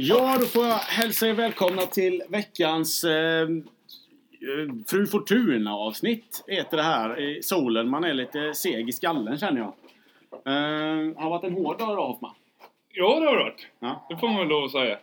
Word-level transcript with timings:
Ja, 0.00 0.36
då 0.40 0.46
får 0.46 0.66
jag 0.66 0.74
hälsa 0.74 1.28
er 1.28 1.32
välkomna 1.32 1.82
till 1.82 2.22
veckans 2.28 3.04
eh, 3.04 3.42
eh, 3.42 3.48
Fru 4.86 5.06
Fortuna-avsnitt. 5.06 6.44
Heter 6.46 6.76
det 6.76 6.82
här 6.82 7.20
i 7.20 7.42
solen. 7.42 7.88
Man 7.88 8.04
är 8.04 8.14
lite 8.14 8.54
seg 8.54 8.88
i 8.88 8.92
skallen 8.92 9.38
känner 9.38 9.60
jag. 9.60 9.72
Eh, 10.32 11.22
har 11.22 11.30
varit 11.30 11.44
en 11.44 11.52
hård 11.52 11.78
dag 11.78 11.92
idag 11.92 12.06
Hoffman. 12.06 12.34
Ja, 12.92 13.20
det 13.20 13.26
har 13.26 13.36
det 13.36 13.42
varit. 13.42 13.66
Ja. 13.80 14.06
Det 14.08 14.16
får 14.16 14.28
man 14.28 14.38
väl 14.38 14.48
lov 14.48 14.64
att 14.64 14.70
säga. 14.70 14.98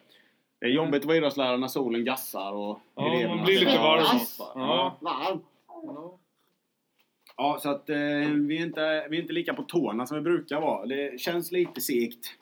Det 0.59 0.65
är 0.65 0.69
jobbigt 0.69 1.01
att 1.01 1.05
vara 1.05 1.17
idrottslärare 1.17 1.57
när 1.57 1.67
solen 1.67 2.05
gassar 2.05 2.51
och 2.51 2.79
Ja, 2.95 3.07
eleverna 3.07 3.35
man 3.35 3.45
blir 3.45 3.59
lite 3.59 3.77
varm. 3.77 4.19
Ja. 4.39 4.51
Ja. 4.55 4.97
Varm. 5.01 5.39
Ja, 7.37 7.59
så 7.61 7.69
att 7.69 7.89
eh, 7.89 7.95
vi, 8.47 8.57
är 8.57 8.65
inte, 8.65 9.07
vi 9.09 9.17
är 9.17 9.21
inte 9.21 9.33
lika 9.33 9.53
på 9.53 9.63
tårna 9.63 10.05
som 10.05 10.17
vi 10.17 10.21
brukar 10.21 10.61
vara. 10.61 10.85
Det 10.85 11.21
känns 11.21 11.51
lite 11.51 11.81
segt. 11.81 12.35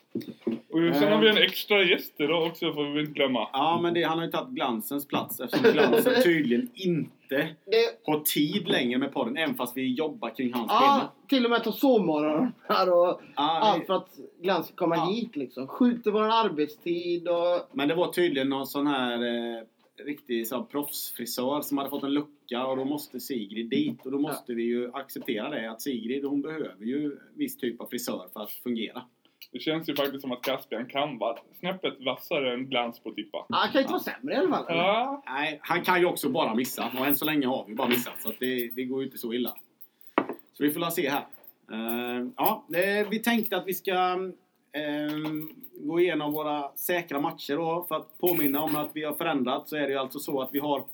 Och 0.74 0.96
sen 0.96 1.12
har 1.12 1.20
vi 1.20 1.28
en 1.28 1.36
extra 1.36 1.82
gäst 1.82 2.14
idag 2.18 2.46
också, 2.46 2.72
får 2.72 2.84
vi 2.84 3.00
inte 3.00 3.12
glömma. 3.12 3.48
Ja, 3.52 3.80
men 3.82 3.94
det, 3.94 4.02
han 4.02 4.18
har 4.18 4.24
ju 4.24 4.30
tagit 4.30 4.48
glansens 4.54 5.08
plats 5.08 5.40
eftersom 5.40 5.72
glansen 5.72 6.12
tydligen 6.22 6.68
inte 6.74 7.48
Det, 7.66 8.12
har 8.12 8.20
tid 8.20 8.68
längre 8.68 8.98
med 8.98 9.12
podden, 9.12 9.36
även 9.36 9.54
fast 9.54 9.76
vi 9.76 9.94
jobbar 9.94 10.30
kring 10.36 10.52
hans 10.52 10.70
ja, 10.70 10.78
skillnad. 10.80 11.08
till 11.28 11.44
och 11.44 11.50
med 11.50 11.64
ta 11.64 11.72
sovmorgnar 11.72 12.90
och 12.92 13.20
Ja, 13.36 13.58
allt 13.60 13.80
det, 13.80 13.86
för 13.86 13.94
att 13.94 14.18
Glans 14.42 14.66
ska 14.66 14.74
komma 14.76 14.96
Ja. 14.96 15.04
hit 15.04 15.36
liksom. 15.36 15.66
Skjuter 15.68 16.10
vår 16.10 16.22
arbetstid 16.22 17.28
och... 17.28 17.68
men 17.72 17.88
det 17.88 17.94
var 17.94 18.12
tydligen 18.12 18.48
någon 18.48 18.66
sån 18.66 18.86
här 18.86 19.22
eh, 19.24 19.62
riktig 20.04 20.46
så 20.46 20.56
här, 20.56 20.62
proffsfrisör 20.62 21.60
som 21.60 21.78
hade 21.78 21.90
fått 21.90 22.02
en 22.02 22.12
lucka 22.14 22.66
och 22.66 22.76
då 22.76 22.84
måste 22.84 23.20
Sigrid 23.20 23.70
dit. 23.70 24.06
Och 24.06 24.10
då 24.12 24.18
måste 24.18 24.54
vi 24.54 24.62
ju 24.62 24.90
acceptera 24.92 25.50
det 25.50 25.70
att 25.70 25.82
Sigrid 25.82 26.24
hon 26.24 26.42
behöver 26.42 26.84
ju 26.84 27.16
viss 27.34 27.56
typ 27.56 27.80
av 27.80 27.86
frisör 27.86 28.26
för 28.32 28.40
att 28.40 28.50
fungera. 28.50 29.02
Det 29.52 29.58
känns 29.58 29.88
ju 29.88 29.96
faktiskt 29.96 30.22
som 30.22 30.32
att 30.32 30.42
Caspian 30.42 30.86
kan 30.86 31.18
vara 31.18 31.38
snäppet 31.60 31.94
vassare 32.00 32.54
än 32.54 32.66
glans 32.66 32.98
på 32.98 33.10
tippa. 33.10 33.46
Ja, 33.48 33.68
kan 33.72 33.80
inte 33.80 33.92
vara 33.92 34.02
sämre 34.02 34.34
i 34.34 34.36
alla 34.36 34.48
fall. 34.48 34.64
Ja, 34.68 35.22
Nej, 35.26 35.58
han 35.62 35.82
kan 35.82 36.00
ju 36.00 36.06
också 36.06 36.28
bara 36.28 36.54
missa. 36.54 36.90
Och 36.98 37.06
än 37.06 37.16
så 37.16 37.24
länge 37.24 37.46
har 37.46 37.64
vi 37.68 37.74
bara 37.74 37.88
missat. 37.88 38.14
Så 38.22 38.28
att 38.28 38.38
det, 38.38 38.68
det 38.68 38.84
går 38.84 39.00
ju 39.00 39.06
inte 39.06 39.18
så 39.18 39.32
illa. 39.32 39.54
Så 40.52 40.62
vi 40.62 40.70
får 40.70 40.80
la 40.80 40.90
se 40.90 41.10
här. 41.10 41.26
Eh, 41.72 42.26
ja, 42.36 42.64
det, 42.68 43.06
vi 43.10 43.18
tänkte 43.18 43.56
att 43.56 43.66
vi 43.66 43.74
ska 43.74 43.92
eh, 44.72 45.18
gå 45.72 46.00
igenom 46.00 46.32
våra 46.32 46.70
säkra 46.76 47.20
matcher 47.20 47.56
då. 47.56 47.86
För 47.88 47.96
att 47.96 48.18
påminna 48.18 48.62
om 48.62 48.76
att 48.76 48.90
vi 48.94 49.04
har 49.04 49.14
förändrat 49.14 49.68
så 49.68 49.76
är 49.76 49.80
det 49.80 49.90
ju 49.90 49.98
alltså 49.98 50.18
så 50.18 50.42
att 50.42 50.50
vi 50.52 50.58
har 50.58 50.84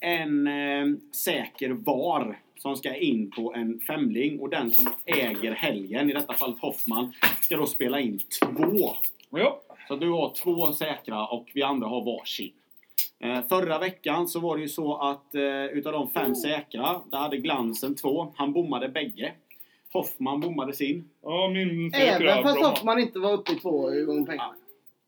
en 0.00 0.46
eh, 0.46 0.96
säker 1.12 1.70
VAR 1.70 2.38
som 2.58 2.76
ska 2.76 2.94
in 2.96 3.30
på 3.30 3.54
en 3.54 3.80
femling. 3.80 4.40
Och 4.40 4.50
den 4.50 4.70
som 4.72 4.88
äger 5.04 5.52
helgen, 5.52 6.10
i 6.10 6.12
detta 6.12 6.34
fallet 6.34 6.58
Hoffman, 6.60 7.12
ska 7.40 7.56
då 7.56 7.66
spela 7.66 8.00
in 8.00 8.20
två. 8.40 8.90
ja. 9.30 9.60
Så 9.88 9.96
du 9.96 10.10
har 10.10 10.32
två 10.34 10.72
säkra 10.72 11.26
och 11.26 11.50
vi 11.54 11.62
andra 11.62 11.88
har 11.88 12.04
varsin. 12.04 12.52
Eh, 13.20 13.40
förra 13.48 13.78
veckan 13.78 14.28
så 14.28 14.40
var 14.40 14.56
det 14.56 14.62
ju 14.62 14.68
så 14.68 14.96
att 14.96 15.34
eh, 15.34 15.64
utav 15.64 15.92
de 15.92 16.10
fem 16.10 16.34
säkra, 16.34 17.00
där 17.10 17.18
hade 17.18 17.36
Glansen 17.36 17.94
två. 17.94 18.32
Han 18.36 18.52
bommade 18.52 18.88
bägge. 18.88 19.32
Hoffman 19.92 20.40
bommade 20.40 20.72
sin. 20.72 21.08
ja 21.22 21.48
min 21.48 21.90
säkra 21.90 22.32
Även 22.32 22.42
fast. 22.42 22.64
Hoffman 22.64 22.98
inte 22.98 23.18
var 23.18 23.32
uppe 23.32 23.52
i 23.52 23.54
två 23.54 23.70
gånger 23.80 24.26
pengarna. 24.26 24.54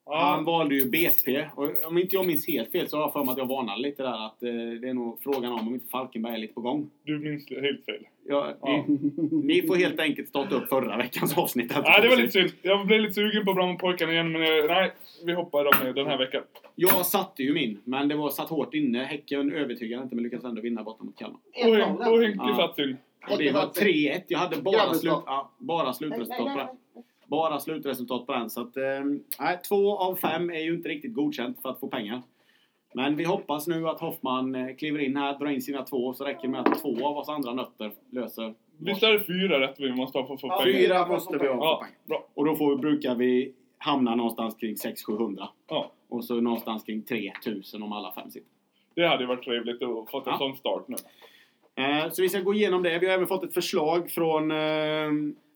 Han 0.08 0.44
Ja, 0.44 0.52
valde 0.52 0.74
ju 0.74 0.90
BP. 0.90 1.46
Och 1.54 1.70
om 1.88 1.98
inte 1.98 2.14
jag 2.16 2.26
minns 2.26 2.46
helt 2.48 2.72
fel 2.72 2.88
så 2.88 2.96
har 2.96 3.02
jag 3.04 3.12
för 3.12 3.24
mig 3.24 3.32
att 3.32 3.38
jag 3.38 3.46
varnade 3.48 3.80
lite 3.82 4.02
där 4.02 4.26
att 4.26 4.42
eh, 4.42 4.48
det 4.80 4.88
är 4.88 4.94
nog 4.94 5.18
frågan 5.22 5.52
om 5.52 5.68
om 5.68 5.74
inte 5.74 5.88
Falkenberg 5.88 6.34
är 6.34 6.38
lite 6.38 6.54
på 6.54 6.60
gång. 6.60 6.90
du 7.04 7.18
minns 7.18 7.50
helt 7.50 7.84
fel. 7.84 8.06
Ja, 8.28 8.54
Ja. 8.62 8.84
ni, 8.88 9.28
ni 9.44 9.62
får 9.62 9.76
helt 9.76 10.00
enkelt 10.00 10.28
starta 10.28 10.54
upp 10.54 10.68
förra 10.68 10.96
veckans 10.96 11.38
avsnitt. 11.38 11.72
Nej, 11.84 12.02
det 12.02 12.08
var 12.08 12.16
lite 12.16 12.30
synd. 12.30 12.50
Jag 12.62 12.86
blev 12.86 13.00
lite 13.00 13.14
sugen 13.14 13.44
på 13.44 13.54
Brommapojkarna 13.54 14.12
igen, 14.12 14.32
men 14.32 14.42
eh, 14.42 14.48
nej. 14.68 14.92
Vi 15.24 15.32
hoppar 15.32 15.64
dem 15.64 15.94
den 15.94 16.06
här 16.06 16.18
veckan. 16.18 16.42
Jag 16.74 17.06
satte 17.06 17.42
ju 17.42 17.54
min, 17.54 17.80
men 17.84 18.08
det 18.08 18.16
var 18.16 18.30
satt 18.30 18.48
hårt 18.48 18.74
inne. 18.74 18.98
Häcken 19.04 19.52
övertygade 19.52 20.02
inte 20.02 20.14
men 20.14 20.24
lyckades 20.24 20.44
ändå 20.44 20.62
vinna 20.62 20.82
borta 20.82 21.04
mot 21.04 21.16
Kalmar. 21.18 21.40
Och, 22.12 22.22
Henke 22.22 22.38
Ja. 22.48 22.56
satt 22.56 22.74
sin. 22.74 22.96
Och 23.30 23.38
det 23.38 23.52
var 23.52 23.66
3-1. 23.66 24.22
Jag 24.28 24.38
hade 24.38 24.62
bara, 24.62 24.94
slut, 24.94 25.12
ja, 25.26 25.50
bara 25.58 25.92
slutresultat 25.92 26.38
på 26.38 26.44
den. 26.58 26.66
Bara 27.26 27.58
slutresultat 27.60 28.26
på 28.26 28.32
den. 28.32 28.50
Så 28.50 28.60
att, 28.60 28.76
eh, 28.76 29.60
två 29.68 29.98
av 29.98 30.14
fem 30.16 30.50
är 30.50 30.60
ju 30.60 30.74
inte 30.74 30.88
riktigt 30.88 31.14
godkänt 31.14 31.62
för 31.62 31.68
att 31.68 31.80
få 31.80 31.88
pengar. 31.88 32.22
Men 32.94 33.16
vi 33.16 33.24
hoppas 33.24 33.66
nu 33.66 33.88
att 33.88 34.00
Hoffman 34.00 34.54
eh, 34.54 34.76
kliver 34.76 34.98
in 34.98 35.16
här, 35.16 35.38
drar 35.38 35.46
in 35.46 35.62
sina 35.62 35.82
två, 35.82 36.14
så 36.14 36.24
räcker 36.24 36.42
det 36.42 36.48
med 36.48 36.60
att 36.60 36.82
två 36.82 37.06
av 37.06 37.16
oss 37.18 37.28
andra 37.28 37.52
nötter 37.52 37.92
löser. 38.10 38.54
Visst 38.78 39.02
är 39.02 39.12
det 39.12 39.24
fyra 39.24 39.60
rätt 39.60 39.74
vi 39.80 39.92
måste 39.92 40.18
ha 40.18 40.26
för 40.26 40.34
att 40.34 40.40
få 40.40 40.46
Ja, 40.46 40.60
pengar? 40.62 40.78
Fyra 40.78 41.06
måste 41.08 41.38
vi 41.38 41.46
ha 41.46 41.54
för 41.54 41.60
Ja, 41.64 41.80
pengar. 41.82 41.96
bra. 42.04 42.26
Och 42.34 42.44
då 42.44 42.56
får 42.56 42.70
vi, 42.70 42.76
brukar 42.76 43.14
vi 43.14 43.54
hamna 43.78 44.14
någonstans 44.14 44.54
kring 44.54 44.74
600-700. 44.74 45.48
Ja. 45.68 45.90
Och 46.08 46.24
så 46.24 46.40
någonstans 46.40 46.84
kring 46.84 47.02
3000 47.02 47.82
om 47.82 47.92
alla 47.92 48.12
fem 48.12 48.30
sitter. 48.30 48.48
Det 48.94 49.06
hade 49.08 49.22
ju 49.22 49.26
varit 49.26 49.44
trevligt 49.44 49.82
att 49.82 50.10
få 50.10 50.16
en 50.18 50.22
Ja. 50.26 50.38
sån 50.38 50.56
start 50.56 50.84
nu. 50.88 50.96
Eh, 51.84 52.10
så 52.10 52.22
vi 52.22 52.28
ska 52.28 52.40
gå 52.40 52.54
igenom 52.54 52.82
det. 52.82 52.98
Vi 52.98 53.06
har 53.06 53.14
även 53.14 53.26
fått 53.26 53.44
ett 53.44 53.54
förslag 53.54 54.10
från 54.10 54.50
eh, 54.50 55.10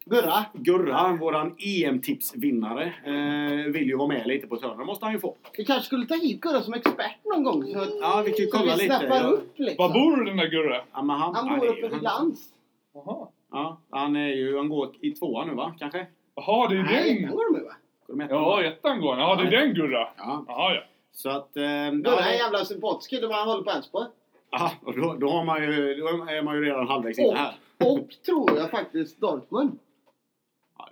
Gurra. 0.06 0.44
Gurra, 0.53 1.16
våran 1.21 1.55
EM-tipsvinnare, 1.59 2.84
eh, 3.05 3.72
vill 3.72 3.87
ju 3.88 3.97
vara 3.97 4.09
med 4.09 4.27
lite 4.27 4.47
på 4.47 4.55
ett 4.55 4.62
hörn. 4.62 4.78
Det 4.78 4.84
måste 4.84 5.05
han 5.05 5.15
ju 5.15 5.21
få. 5.21 5.37
Vi 5.56 5.65
kanske 5.65 5.87
skulle 5.87 6.06
ta 6.06 6.15
hit 6.15 6.41
Gurra 6.41 6.62
som 6.62 6.75
expert 6.75 7.16
någon 7.25 7.44
gång. 7.44 7.65
Så, 7.72 7.78
att- 7.81 7.88
Ja, 8.00 8.22
vi 8.27 8.33
kan 8.33 8.44
ju 8.44 8.50
så 8.50 8.59
kolla 8.59 8.77
vi 8.77 8.83
lite. 8.83 8.99
snappar 8.99 9.16
Jag- 9.16 9.33
upp 9.33 9.53
liksom. 9.56 9.89
Var 9.89 9.94
bor 9.94 10.25
den 10.25 10.37
där 10.37 10.47
Gurra? 10.47 10.81
Ja, 10.93 11.03
men 11.03 11.16
han, 11.16 11.34
Han 11.34 11.49
är 11.49 11.56
bor 11.56 11.66
ju- 11.66 11.72
uppe 11.72 11.81
vid 11.83 11.91
han- 11.93 12.00
Glans. 12.00 12.49
Jaha. 12.94 13.28
Ja, 13.53 13.81
han 13.91 14.16
är 14.16 14.28
ju, 14.28 14.56
han 14.56 14.69
går 14.69 14.89
i 15.00 15.10
tvåan 15.10 15.49
nu 15.49 15.55
va? 15.55 15.75
Kanske? 15.78 16.06
Jaha, 16.34 16.69
det 16.69 16.77
är 16.77 16.83
Nej, 16.83 17.15
den. 17.15 17.25
han 17.25 17.37
går 17.37 17.53
med 17.53 17.62
va? 17.62 17.72
Går 18.06 18.15
de 18.16 18.21
ettan? 18.25 18.37
Ja, 18.37 18.62
ettan 18.65 19.00
går 19.00 19.16
den. 19.16 19.21
Ja, 19.25 19.37
det 19.37 19.43
är 19.56 19.60
den 19.60 19.75
Gurra. 19.75 20.09
Ja, 20.16 20.44
Jaha, 20.49 20.75
ja. 20.75 20.81
så 21.12 21.28
att... 21.31 21.56
Eh, 21.56 21.62
Gurra 21.62 21.75
är 21.75 21.93
en 21.93 22.39
ja, 22.39 22.44
jävla 22.44 22.65
sympatisk 22.65 23.10
kille, 23.10 23.27
men 23.28 23.37
han 23.37 23.49
håller 23.49 23.62
på 23.65 23.71
Elfsborg. 23.71 24.06
ja, 24.50 24.72
och 24.83 24.97
då, 24.99 25.15
då, 25.21 25.31
har 25.31 25.44
man 25.44 25.62
ju, 25.62 25.94
då 25.94 26.06
är 26.06 26.43
man 26.43 26.55
ju 26.56 26.65
redan 26.65 26.89
halvvägs 26.89 27.19
in 27.19 27.27
Och, 27.27 27.37
här. 27.37 27.55
och 27.78 28.09
tror 28.27 28.50
jag 28.59 28.71
faktiskt 28.71 29.21
Dortmund. 29.21 29.78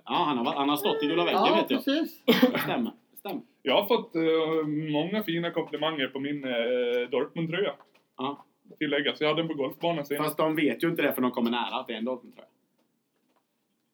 Ja, 0.05 0.23
han 0.27 0.37
har, 0.37 0.53
han 0.53 0.69
har 0.69 0.77
stått 0.77 1.03
i 1.03 1.07
gula 1.07 1.25
väggen 1.25 1.41
Ja, 1.45 1.55
vet 1.55 1.71
jag. 1.71 1.85
precis. 1.85 2.23
Stämmer. 2.63 2.91
stämmer. 3.17 3.41
Jag 3.61 3.81
har 3.81 3.87
fått 3.87 4.15
eh, 4.15 4.67
många 4.91 5.23
fina 5.23 5.51
komplimanger 5.51 6.07
på 6.07 6.19
min 6.19 6.45
uh, 6.45 7.09
Dortmund-tröja. 7.09 7.73
Ja. 8.17 8.45
Tilläggas. 8.79 9.21
Jag 9.21 9.27
hade 9.27 9.41
den 9.41 9.47
på 9.47 9.53
golfbanan 9.53 10.05
senast. 10.05 10.25
Fast 10.25 10.37
de 10.37 10.55
vet 10.55 10.83
ju 10.83 10.89
inte 10.89 11.01
det 11.01 11.13
för 11.13 11.21
de 11.21 11.31
kommer 11.31 11.51
nära 11.51 11.75
att 11.75 11.87
det 11.87 11.93
är 11.93 11.97
en 11.97 12.05
Dortmund-tröja. 12.05 12.47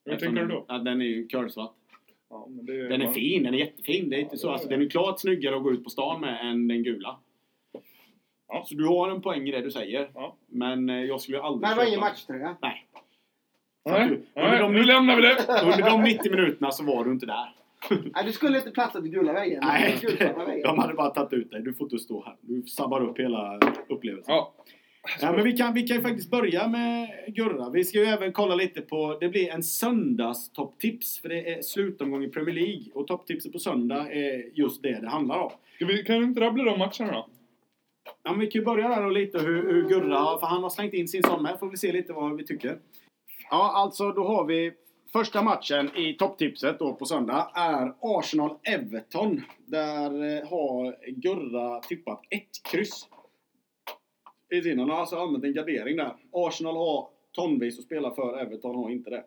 Hur 0.06 0.16
tänker 0.16 0.42
du 0.42 0.48
då? 0.48 0.66
Ja, 0.68 0.78
den 0.78 1.02
är 1.02 1.06
ju 1.06 1.28
curlsvart. 1.28 1.74
Ja, 2.30 2.48
Den 2.90 3.02
är 3.02 3.12
fin, 3.12 3.44
den 3.44 3.54
är 3.54 3.58
jättefin. 3.58 4.10
Det 4.10 4.16
är 4.16 4.20
inte 4.20 4.38
så, 4.38 4.50
alltså, 4.50 4.68
den 4.70 4.82
är 4.82 4.90
klart 4.90 5.20
snyggare 5.20 5.56
att 5.56 5.64
gå 5.64 5.72
ut 5.72 5.84
på 5.84 5.90
stan 5.90 6.22
med 6.22 6.52
än 6.52 6.68
den 6.68 6.84
gula. 6.84 7.18
Ja. 8.48 8.64
Så 8.68 8.76
du 8.76 8.88
har 8.88 9.10
en 9.10 9.22
poäng 9.22 9.48
i 9.48 9.52
det 9.52 9.62
du 9.62 9.72
säger. 9.72 10.12
Ja. 10.14 10.36
Men 10.48 10.90
eh, 10.90 10.96
jag 10.96 11.22
skulle 11.22 11.42
aldrig 11.42 11.62
Men 11.62 11.70
det 11.70 11.76
var 11.76 11.88
ingen 11.88 12.00
matchtröja. 12.00 12.56
Nej. 12.62 12.86
Nej, 13.86 14.04
Under 14.04 14.22
nej, 14.36 14.60
de- 14.60 14.74
nu 14.74 14.84
lämnar 14.84 15.16
vi 15.16 15.22
det. 15.22 15.36
Under 15.64 15.90
de 15.90 16.04
90 16.04 16.32
minuterna 16.32 16.72
så 16.72 16.84
var 16.84 17.06
du 17.06 17.12
inte 17.12 17.26
där. 17.26 17.56
Nej, 17.90 18.24
du 18.26 18.32
skulle 18.32 18.58
inte 18.58 18.72
platsa 18.72 19.02
till 19.02 19.12
gula 19.12 19.34
väggen. 19.34 19.60
Nej, 19.64 19.98
väggen. 20.48 20.62
de 20.64 20.80
hade 20.80 20.94
bara 20.94 21.10
tagit 21.10 21.34
ut 21.34 21.52
dig. 21.52 21.62
Du 21.62 21.74
får 21.74 21.86
inte 21.86 22.00
stå 22.00 22.24
här. 22.26 22.36
Du 22.42 22.62
sabbar 22.62 23.02
upp 23.10 23.20
hela 23.20 23.60
upplevelsen. 23.90 24.36
Ja. 24.36 24.54
Ja, 25.22 25.32
men 25.32 25.44
vi 25.44 25.52
kan, 25.58 25.74
vi 25.74 25.88
kan 25.88 25.98
ju 25.98 26.04
faktiskt 26.04 26.32
börja 26.32 26.68
med 26.68 27.10
Gurra. 27.28 27.70
Vi 27.70 27.84
ska 27.84 27.98
ju 28.00 28.06
även 28.06 28.34
kolla 28.34 28.56
lite 28.56 28.82
på... 28.82 29.18
Det 29.20 29.30
blir 29.30 29.50
en 29.50 29.64
söndags 29.64 30.52
topptips. 30.52 31.22
För 31.22 31.30
det 31.30 31.54
är 31.54 31.62
slutomgång 31.62 32.24
i 32.24 32.30
Premier 32.30 32.56
League. 32.56 32.84
Och 32.94 33.08
topptipset 33.08 33.52
på 33.52 33.60
söndag 33.60 34.12
är 34.14 34.58
just 34.60 34.84
det 34.84 35.00
det 35.02 35.10
handlar 35.10 35.38
om. 35.38 35.52
Ska 35.76 35.86
vi, 35.86 36.04
kan 36.04 36.18
du 36.18 36.24
inte 36.24 36.42
rabbla 36.42 36.64
de 36.64 36.80
matcherna 36.80 37.12
då? 37.12 37.28
Ja, 38.24 38.32
men 38.32 38.40
vi 38.40 38.48
kan 38.48 38.60
ju 38.62 38.66
börja 38.66 38.88
där 38.88 39.06
och 39.06 39.12
lite 39.12 39.40
hur, 39.40 39.74
hur 39.74 39.90
Gurra. 39.90 40.40
För 40.40 40.48
han 40.48 40.64
har 40.64 40.70
slängt 40.70 40.94
in 40.94 41.08
sin 41.08 41.24
sån 41.24 41.44
med. 41.44 41.60
Får 41.60 41.70
vi 41.70 41.78
se 41.78 41.92
lite 41.92 42.14
vad 42.14 42.38
vi 42.38 42.46
tycker. 42.46 42.78
Ja, 43.50 43.72
alltså 43.76 44.12
då 44.12 44.24
har 44.24 44.46
vi... 44.46 44.74
Första 45.12 45.42
matchen 45.44 45.90
i 45.98 46.14
topptipset 46.14 46.80
då 46.80 46.94
på 46.94 47.06
söndag 47.06 47.52
är 47.56 47.94
Arsenal-Everton. 48.02 49.42
Där 49.66 50.38
eh, 50.38 50.50
har 50.50 50.98
Gurra 51.12 51.80
tippat 51.80 52.22
ett 52.30 52.64
kryss. 52.72 53.08
I 54.50 54.62
sin. 54.62 54.80
Han 54.80 54.90
har 54.90 54.98
alltså 54.98 55.16
använt 55.16 55.44
en 55.44 55.54
gardering 55.54 55.98
där. 55.98 56.16
Arsenal 56.32 56.76
har 56.76 57.08
tonvis 57.32 57.80
att 57.80 57.86
spela 57.86 58.12
för, 58.12 58.40
Everton 58.40 58.76
har 58.76 58.90
inte 58.90 59.10
det. 59.10 59.24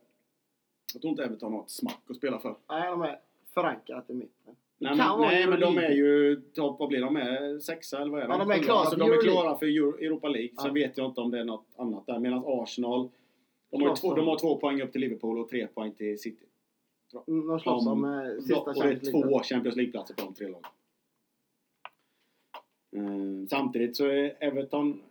Jag 0.94 1.03
tror 1.03 1.11
inte 1.11 1.25
Everton 1.25 1.53
har 1.53 1.61
ett 1.62 1.71
smack 1.71 2.00
att 2.11 2.17
spela 2.17 2.38
för. 2.38 2.55
Nej, 2.71 2.91
de 2.91 3.03
är 3.03 3.19
förankrat 3.55 4.11
i 4.11 4.14
mitten. 4.14 4.55
Nej, 4.79 4.97
men, 4.97 5.21
nej 5.21 5.47
men 5.47 5.61
de 5.61 5.79
är 5.79 5.91
ju 5.91 6.37
topp, 6.55 6.76
vad 6.79 6.88
blir 6.88 7.00
de? 7.00 7.17
Är 7.17 7.59
sexa 7.59 8.00
eller 8.00 8.11
vad 8.12 8.21
är 8.23 8.29
de? 8.29 8.32
Ja, 8.32 8.38
de 8.38 8.50
är 8.50 8.59
klara 8.62 8.79
alltså, 8.79 8.97
för 8.97 9.00
de 9.00 9.12
är 9.12 9.23
klara 9.23 9.59
för 9.59 9.67
Euro- 9.67 9.99
Europa 9.99 10.29
League. 10.29 10.49
Sen 10.56 10.67
Ja. 10.67 10.73
vet 10.73 10.99
jag 10.99 11.06
inte 11.06 11.21
om 11.21 11.31
det 11.31 11.38
är 11.41 11.44
något 11.44 11.67
annat 11.76 12.06
där. 12.06 12.19
Medan 12.19 12.43
Arsenal, 12.47 13.09
de 13.70 13.82
har, 13.82 13.97
två, 13.97 14.15
de 14.15 14.26
har 14.26 14.38
två 14.38 14.56
poäng 14.56 14.82
upp 14.82 14.93
till 14.93 15.00
Liverpool 15.00 15.38
och 15.38 15.49
tre 15.49 15.67
poäng 15.67 15.93
till 15.93 16.19
City. 16.19 16.44
Mm, 17.29 17.47
De 17.47 17.61
slåss 17.61 17.87
Om- 17.87 18.05
om 18.05 18.26
eh, 18.26 18.41
sista 18.41 18.61
och 18.61 18.75
det 18.75 18.81
är 18.91 19.11
två 19.11 19.43
Champions 19.43 19.76
League-platser 19.76 20.15
på 20.15 20.25
de 20.25 20.35
tre 20.35 20.49
lagen. 20.49 20.65
Eh, 22.97 23.47
samtidigt 23.50 23.97
så 23.97 24.06
är 24.06 24.37
Everton 24.44 25.03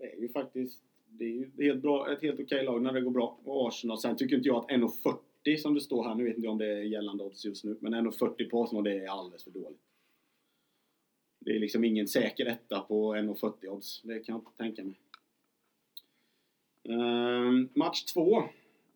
är 0.00 0.20
ju 0.20 0.28
faktiskt 0.28 0.82
det 1.08 1.24
är 1.24 1.28
ju 1.28 1.50
helt 1.58 1.82
bra, 1.82 2.12
ett 2.12 2.22
helt 2.22 2.40
okej 2.40 2.64
lag 2.64 2.82
när 2.82 2.92
det 2.92 3.00
går 3.00 3.10
bra. 3.10 3.38
Och 3.44 3.68
Arsenal, 3.68 3.98
sen 3.98 4.16
tycker 4.16 4.36
inte 4.36 4.48
jag 4.48 4.56
att 4.56 4.70
1,40 4.70 5.56
som 5.56 5.74
det 5.74 5.80
står 5.80 6.04
här, 6.04 6.14
nu 6.14 6.24
vet 6.24 6.36
inte 6.36 6.46
jag 6.46 6.52
om 6.52 6.58
det 6.58 6.66
är 6.66 6.82
gällande 6.82 7.24
odds 7.24 7.44
just 7.44 7.64
nu, 7.64 7.76
men 7.80 7.94
1,40 7.94 8.50
på 8.50 8.62
Arsenal 8.64 8.84
det 8.84 8.92
är 9.04 9.08
alldeles 9.08 9.44
för 9.44 9.50
dåligt. 9.50 9.80
Det 11.40 11.50
är 11.56 11.58
liksom 11.58 11.84
ingen 11.84 12.08
säker 12.08 12.46
etta 12.46 12.80
på 12.80 13.14
1,40 13.14 13.68
odds. 13.68 14.02
Det 14.02 14.20
kan 14.20 14.32
jag 14.34 14.40
inte 14.40 14.56
tänka 14.56 14.84
mig. 14.84 14.94
Ehm, 16.88 17.68
match 17.74 18.04
två 18.04 18.42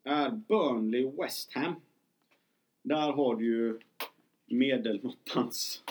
är 0.03 0.29
Burnley-West 0.29 1.55
Ham. 1.55 1.75
Där 2.83 3.11
har 3.11 3.35
du 3.35 3.45
ju 3.45 3.79
medelmåttans 4.45 5.83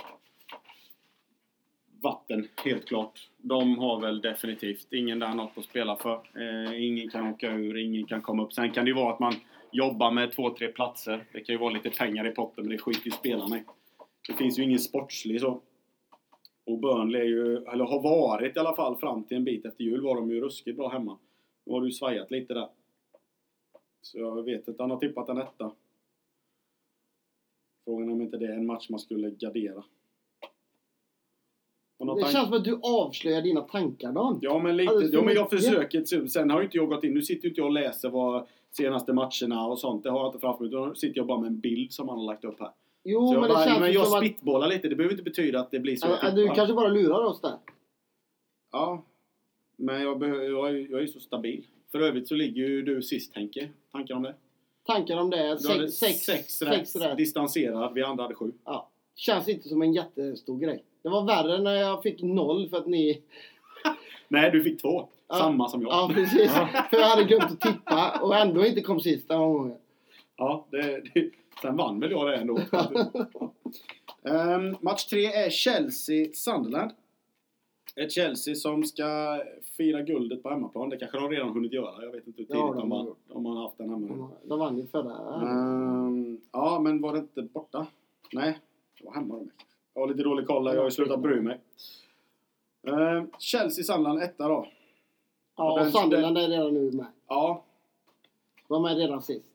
vatten, 2.03 2.49
helt 2.65 2.89
klart. 2.89 3.29
De 3.37 3.79
har 3.79 4.01
väl 4.01 4.21
definitivt 4.21 4.93
ingen 4.93 5.19
där 5.19 5.35
något 5.35 5.59
att 5.59 5.65
spela 5.65 5.97
för. 5.97 6.15
Eh, 6.15 6.85
ingen 6.85 7.11
kan 7.11 7.27
åka 7.27 7.53
ur, 7.53 7.77
ingen 7.77 8.07
kan 8.07 8.23
komma 8.23 8.45
upp. 8.45 8.53
Sen 8.53 8.71
kan 8.71 8.85
det 8.85 8.89
ju 8.89 8.95
vara 8.95 9.13
att 9.13 9.21
man 9.21 9.35
jobbar 9.73 10.11
med 10.11 10.33
två, 10.33 10.51
tre 10.51 10.69
platser. 10.69 11.25
Det 11.33 11.41
kan 11.41 11.55
ju 11.55 11.59
vara 11.59 11.73
lite 11.73 11.91
pengar 11.91 12.27
i 12.27 12.31
potten, 12.31 12.65
men 12.65 12.73
det 12.73 12.79
skiter 12.79 13.05
ju 13.05 13.11
spelarna 13.11 13.59
i. 13.59 13.63
Det 14.29 14.35
finns 14.35 14.59
ju 14.59 14.63
ingen 14.63 14.79
sportslig 14.79 15.41
så. 15.41 15.61
Och 16.67 16.79
Burnley 16.79 17.21
är 17.21 17.25
ju, 17.25 17.57
eller 17.57 17.85
har 17.85 18.03
varit 18.03 18.57
i 18.57 18.59
alla 18.59 18.77
fall 18.77 18.97
fram 18.97 19.25
till 19.25 19.37
en 19.37 19.45
bit 19.45 19.65
efter 19.65 19.85
jul 19.85 20.01
var 20.01 20.15
de 20.15 20.31
ju 20.31 20.41
ruskigt 20.41 20.77
bra 20.77 20.89
hemma. 20.89 21.19
Nu 21.67 21.73
har 21.73 21.81
du 21.81 21.93
svajat 21.93 22.31
lite 22.31 22.55
där. 22.55 22.69
Så 24.03 24.19
jag 24.19 24.43
vet 24.43 24.69
att 24.69 24.79
han 24.79 24.91
har 24.91 24.99
tippat 24.99 25.29
en 25.29 25.39
etta. 25.39 25.73
Frågan 27.85 28.09
är 28.09 28.13
om 28.13 28.23
inte 28.23 28.37
det 28.37 28.47
är 28.47 28.53
en 28.53 28.67
match 28.67 28.91
man 28.91 29.01
skulle 29.01 29.31
gardera. 29.31 29.85
Det 31.99 32.33
känns 32.33 32.49
som 32.49 32.57
att 32.57 32.65
du 32.65 32.81
avslöjar 32.83 33.43
dina 33.43 33.61
tankar 33.61 34.13
Dan. 34.13 34.39
Ja 34.43 34.59
men 34.59 34.77
lite. 34.77 34.93
För 34.93 35.15
Ja, 35.15 35.23
men 35.23 35.35
jag 35.35 35.51
försöker. 35.51 36.27
Sen 36.27 36.51
har 36.51 36.59
ju 36.59 36.65
inte 36.65 36.77
jag 36.77 36.89
gått 36.89 37.05
in. 37.05 37.15
Nu 37.15 37.23
sitter 37.23 37.43
ju 37.43 37.49
inte 37.49 37.61
jag 37.61 37.67
och 37.67 37.73
läser 37.73 38.11
vad 38.11 38.47
senaste 38.71 39.13
matcherna 39.13 39.67
och 39.67 39.79
sånt. 39.79 40.03
Det 40.03 40.11
har 40.11 40.19
jag 40.19 40.29
inte 40.29 40.39
framför 40.39 40.65
mig. 40.65 40.89
Nu 40.89 40.95
sitter 40.95 41.19
jag 41.19 41.27
bara 41.27 41.41
med 41.41 41.47
en 41.47 41.61
bild 41.61 41.93
som 41.93 42.09
han 42.09 42.19
har 42.19 42.25
lagt 42.25 42.45
upp 42.45 42.61
här. 42.61 42.73
Jo, 43.05 43.27
Så 43.29 43.35
jag, 43.35 43.41
men 43.41 43.49
det 43.49 43.55
bara, 43.55 43.65
känns 43.65 43.81
men 43.81 43.93
jag 43.93 44.07
som 44.07 44.19
att... 44.19 44.25
spitbollar 44.25 44.69
lite. 44.69 44.89
Det 44.89 44.97
behöver 44.97 45.13
inte 45.13 45.25
betyda 45.25 45.61
att 45.61 45.71
det 45.71 45.79
blir 45.79 45.97
så. 45.97 46.07
jag 46.09 46.25
Äh, 46.25 46.35
Du 46.35 46.49
kanske 46.49 46.75
bara 46.75 46.89
lurar 46.89 47.25
oss 47.25 47.41
där. 47.41 47.59
Ja. 48.73 49.05
Men 49.81 50.03
jag, 50.03 50.23
jag, 50.23 50.69
är, 50.69 50.91
jag 50.91 51.03
är 51.03 51.07
så 51.07 51.21
stabil. 51.21 51.67
För 51.93 52.01
övrigt 52.01 52.29
så 52.29 52.35
ligger 52.35 52.63
ju 52.63 52.83
du 52.83 53.03
sist 53.03 53.35
Henke. 53.35 53.69
Tankar 53.93 54.15
om 54.15 54.23
det? 54.23 54.35
Tankar 54.87 55.17
om 55.17 55.31
det? 55.31 55.57
Du 55.57 55.59
Sex, 55.59 55.95
sex, 55.95 56.19
sex, 56.19 56.53
sex 56.53 56.97
rätt. 56.97 57.03
rätt. 57.03 57.17
Distanserad. 57.17 57.95
Vi 57.95 58.03
andra 58.03 58.25
hade 58.25 58.35
sju. 58.35 58.53
Ja. 58.65 58.89
Känns 59.15 59.49
inte 59.49 59.69
som 59.69 59.83
en 59.83 59.93
jättestor 59.93 60.59
grej. 60.59 60.85
Det 61.03 61.09
var 61.09 61.27
värre 61.27 61.63
när 61.63 61.75
jag 61.75 62.03
fick 62.03 62.23
noll 62.23 62.69
för 62.69 62.77
att 62.77 62.87
ni... 62.87 63.23
Nej, 64.29 64.51
du 64.51 64.63
fick 64.63 64.83
två. 64.83 65.09
Ja. 65.29 65.35
Samma 65.35 65.69
som 65.69 65.83
jag. 65.83 65.91
Ja, 65.91 66.11
precis. 66.15 66.51
för 66.91 66.97
jag 66.97 67.07
hade 67.07 67.25
glömt 67.25 67.53
att 67.53 67.61
tippa 67.61 68.21
och 68.23 68.37
ändå 68.37 68.67
inte 68.67 68.81
kom 68.81 69.01
sist 69.01 69.29
den 69.29 69.39
gången. 69.39 69.77
Ja, 70.37 70.67
det, 70.71 71.03
det, 71.15 71.31
sen 71.63 71.77
vann 71.77 72.01
väl 72.01 72.11
jag 72.11 72.29
det 72.29 72.37
ändå. 72.37 72.61
Ehm, 74.25 74.77
match 74.81 75.05
tre 75.05 75.27
är 75.27 75.51
Chelsea-Sunderland. 75.51 76.91
Ett 77.97 78.13
Chelsea 78.13 78.55
som 78.55 78.85
ska 78.85 79.41
fira 79.77 80.03
guldet 80.03 80.43
på 80.43 80.51
hemmaplan. 80.51 80.89
Det 80.89 80.97
kanske 80.97 81.19
de 81.19 81.29
redan 81.31 81.49
hunnit 81.49 81.73
göra. 81.73 82.05
Jag 82.05 82.13
vet 82.13 82.27
inte 82.27 82.41
hur 82.43 82.47
tidigt 82.47 82.51
Ja, 82.51 82.75
de, 82.75 82.91
har 82.93 83.05
gjort. 83.05 83.19
de 83.29 83.47
har 83.47 83.63
haft 83.63 83.79
den 83.79 83.91
hemma. 83.91 84.31
De- 84.45 84.59
vann 84.59 84.79
ju 84.79 84.87
förra... 84.87 85.43
Ehm, 85.43 86.41
ja, 86.53 86.81
men 86.81 87.01
var 87.01 87.13
det 87.13 87.19
inte 87.19 87.43
borta? 87.43 87.87
Nej, 88.33 88.59
det 88.99 89.05
var 89.05 89.13
hemma 89.13 89.35
de. 89.37 89.51
Jag 89.95 90.01
har 90.03 90.09
lite 90.09 90.23
dålig 90.23 90.47
koll. 90.47 90.67
Jag 90.67 90.77
har 90.77 90.85
ju 90.85 90.91
slutat 90.91 91.21
bry 91.21 91.41
mig. 91.41 91.61
Ehm, 92.87 93.31
Chelsea-Sunderland 93.39 94.23
etta 94.23 94.49
då. 94.49 94.67
Ja, 95.57 95.77
den- 95.79 95.87
och 95.87 95.93
Sunderland 95.93 96.39
är 96.39 96.49
redan 96.49 96.75
nu 96.75 96.91
med. 96.93 97.07
Ja, 97.29 97.65
De 98.69 98.85
är 98.85 98.95
redan 98.97 99.23
sist. 99.23 99.47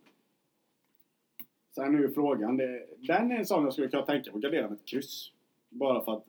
Sen 1.76 1.96
är 1.96 2.00
ju 2.00 2.14
frågan, 2.14 2.58
det, 2.58 2.86
den 2.98 3.32
är 3.32 3.36
en 3.36 3.46
sån 3.46 3.64
jag 3.64 3.74
skulle 3.74 3.88
kunna 3.88 4.06
tänka 4.06 4.32
på 4.32 4.38
att 4.38 4.44
gardera 4.44 4.70
med 4.70 4.78
ett 4.78 4.86
kryss. 4.86 5.32
Bara 5.70 6.04
för 6.04 6.12
att 6.14 6.26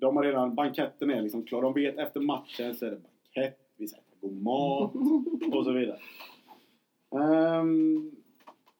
de 0.00 0.16
har 0.16 0.24
redan, 0.24 0.54
banketten 0.54 1.10
är 1.10 1.22
liksom 1.22 1.44
klar. 1.44 1.62
De 1.62 1.74
vet 1.74 1.98
efter 1.98 2.20
matchen 2.20 2.74
så 2.74 2.86
är 2.86 2.90
det 2.90 2.96
bankett, 2.96 3.58
vi 3.76 3.88
ska 3.88 3.98
äta 3.98 4.16
god 4.20 4.42
mat 4.42 4.94
och 5.54 5.64
så 5.64 5.72
vidare. 5.72 5.98
Ehm, 7.10 8.10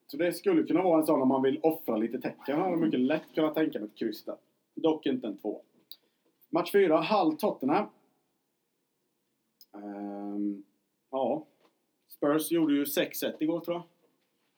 så 0.06 0.16
det 0.16 0.32
skulle 0.32 0.62
kunna 0.62 0.82
vara 0.82 1.00
en 1.00 1.06
sån 1.06 1.22
om 1.22 1.28
man 1.28 1.42
vill 1.42 1.60
offra 1.62 1.96
lite 1.96 2.20
tecken. 2.20 2.60
Hade 2.60 2.76
mycket 2.76 3.00
lätt 3.00 3.34
kunnat 3.34 3.54
tänka 3.54 3.78
mig 3.78 3.88
ett 3.88 3.98
kryss 3.98 4.24
där. 4.24 4.36
Dock 4.74 5.06
inte 5.06 5.26
en 5.26 5.38
två. 5.38 5.62
Match 6.50 6.72
fyra, 6.72 7.02
Hull 7.02 7.36
Tottenham. 7.36 7.86
Ehm, 9.74 10.64
ja. 11.10 11.46
Spurs 12.08 12.50
gjorde 12.50 12.74
ju 12.74 12.84
6-1 12.84 13.32
igår 13.40 13.60
tror 13.60 13.76
jag. 13.76 13.82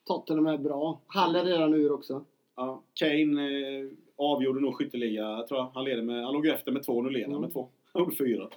Tottenham 0.06 0.46
är 0.46 0.58
bra. 0.58 1.00
Hall 1.06 1.36
är 1.36 1.44
redan 1.44 1.74
ur 1.74 1.92
också. 1.92 2.24
Ja, 2.56 2.82
Kane 2.94 3.42
eh, 3.42 3.86
avgjorde 4.20 4.60
nog 4.60 4.74
skytteliga, 4.74 5.42
tror 5.48 5.60
jag. 5.60 5.70
Han, 5.74 5.84
leder 5.84 6.02
med, 6.02 6.24
han 6.24 6.32
låg 6.34 6.46
ju 6.46 6.52
efter 6.52 6.72
med 6.72 6.82
två, 6.82 7.02
nu 7.02 7.10
leder 7.10 7.24
han 7.26 7.32
Mm. 7.32 7.42
med 7.42 7.52
två. 7.52 7.68
Han 7.92 8.02
gjorde 8.02 8.16
fyra. 8.16 8.48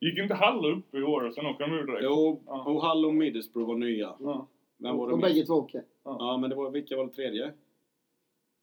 Gick 0.00 0.18
inte 0.18 0.34
Hall 0.34 0.66
upp 0.78 0.94
i 0.94 1.02
år 1.02 1.24
och 1.24 1.34
sen 1.34 1.46
åker 1.46 1.66
de 1.66 1.72
ur 1.74 1.86
direkt? 1.86 2.04
Jo, 2.04 2.40
Ja. 2.46 2.64
och 2.64 2.82
Hull 2.82 3.04
och 3.04 3.14
Middlesbrough 3.14 3.68
var 3.68 3.76
nya. 3.78 4.14
Ja. 4.20 4.46
Vem 4.76 4.96
var 4.96 5.06
det 5.08 5.12
och 5.12 5.18
bägge 5.20 5.46
två 5.46 5.54
åker. 5.54 5.84
Ja, 6.02 6.38
men 6.40 6.50
det 6.50 6.56
var, 6.56 6.70
vilka 6.70 6.96
var 6.96 7.04
det 7.06 7.12
tredje? 7.12 7.52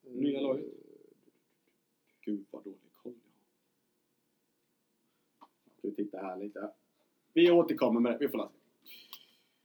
Nya 0.02 0.40
laget? 0.40 0.64
Gud 2.24 2.44
vad 2.50 2.64
dålig 2.64 2.78
koll 3.02 3.12
jag 3.12 3.22
har. 5.40 5.48
Ska 5.78 5.88
vi 5.88 5.94
titta 5.94 6.18
här 6.18 6.36
lite. 6.36 6.70
Vi 7.32 7.50
återkommer 7.50 8.00
med 8.00 8.12
det, 8.12 8.18
vi 8.18 8.28
får 8.28 8.38
läsa. 8.38 8.50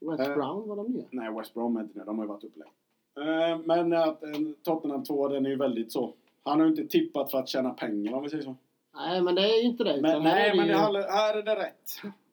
West 0.00 0.30
Eh. 0.30 0.34
Brown 0.36 0.68
var 0.68 0.76
de 0.76 0.86
nya. 0.92 1.04
Nej, 1.10 1.34
West 1.38 1.54
Brom 1.54 1.76
är 1.76 1.80
inte 1.80 1.98
det. 1.98 2.04
De 2.04 2.18
har 2.18 2.24
ju 2.24 2.28
varit 2.28 2.44
uppe 2.44 2.58
länge. 2.58 2.72
Eh, 3.52 3.58
Men 3.64 3.92
att 3.92 4.22
eh, 4.22 4.30
Tottenham 4.62 5.04
2, 5.04 5.28
den 5.28 5.46
är 5.46 5.50
ju 5.50 5.56
väldigt 5.56 5.92
så. 5.92 6.14
Han 6.50 6.60
har 6.60 6.66
ju 6.66 6.70
inte 6.72 6.86
tippat 6.86 7.30
för 7.30 7.38
att 7.38 7.48
tjäna 7.48 7.70
pengar 7.70 8.12
om 8.12 8.22
vi 8.22 8.28
säger 8.30 8.44
så. 8.44 8.56
Nej, 8.94 9.22
men 9.22 9.34
det 9.34 9.42
är 9.42 9.56
ju 9.62 9.62
inte 9.68 9.84
det. 9.84 10.00
Men, 10.02 10.22
nej, 10.22 10.56
men 10.56 10.66
ju- 10.66 10.72
det, 10.72 10.78
här, 10.78 11.38
är 11.38 11.42
det 11.42 11.56
rätt. 11.56 11.90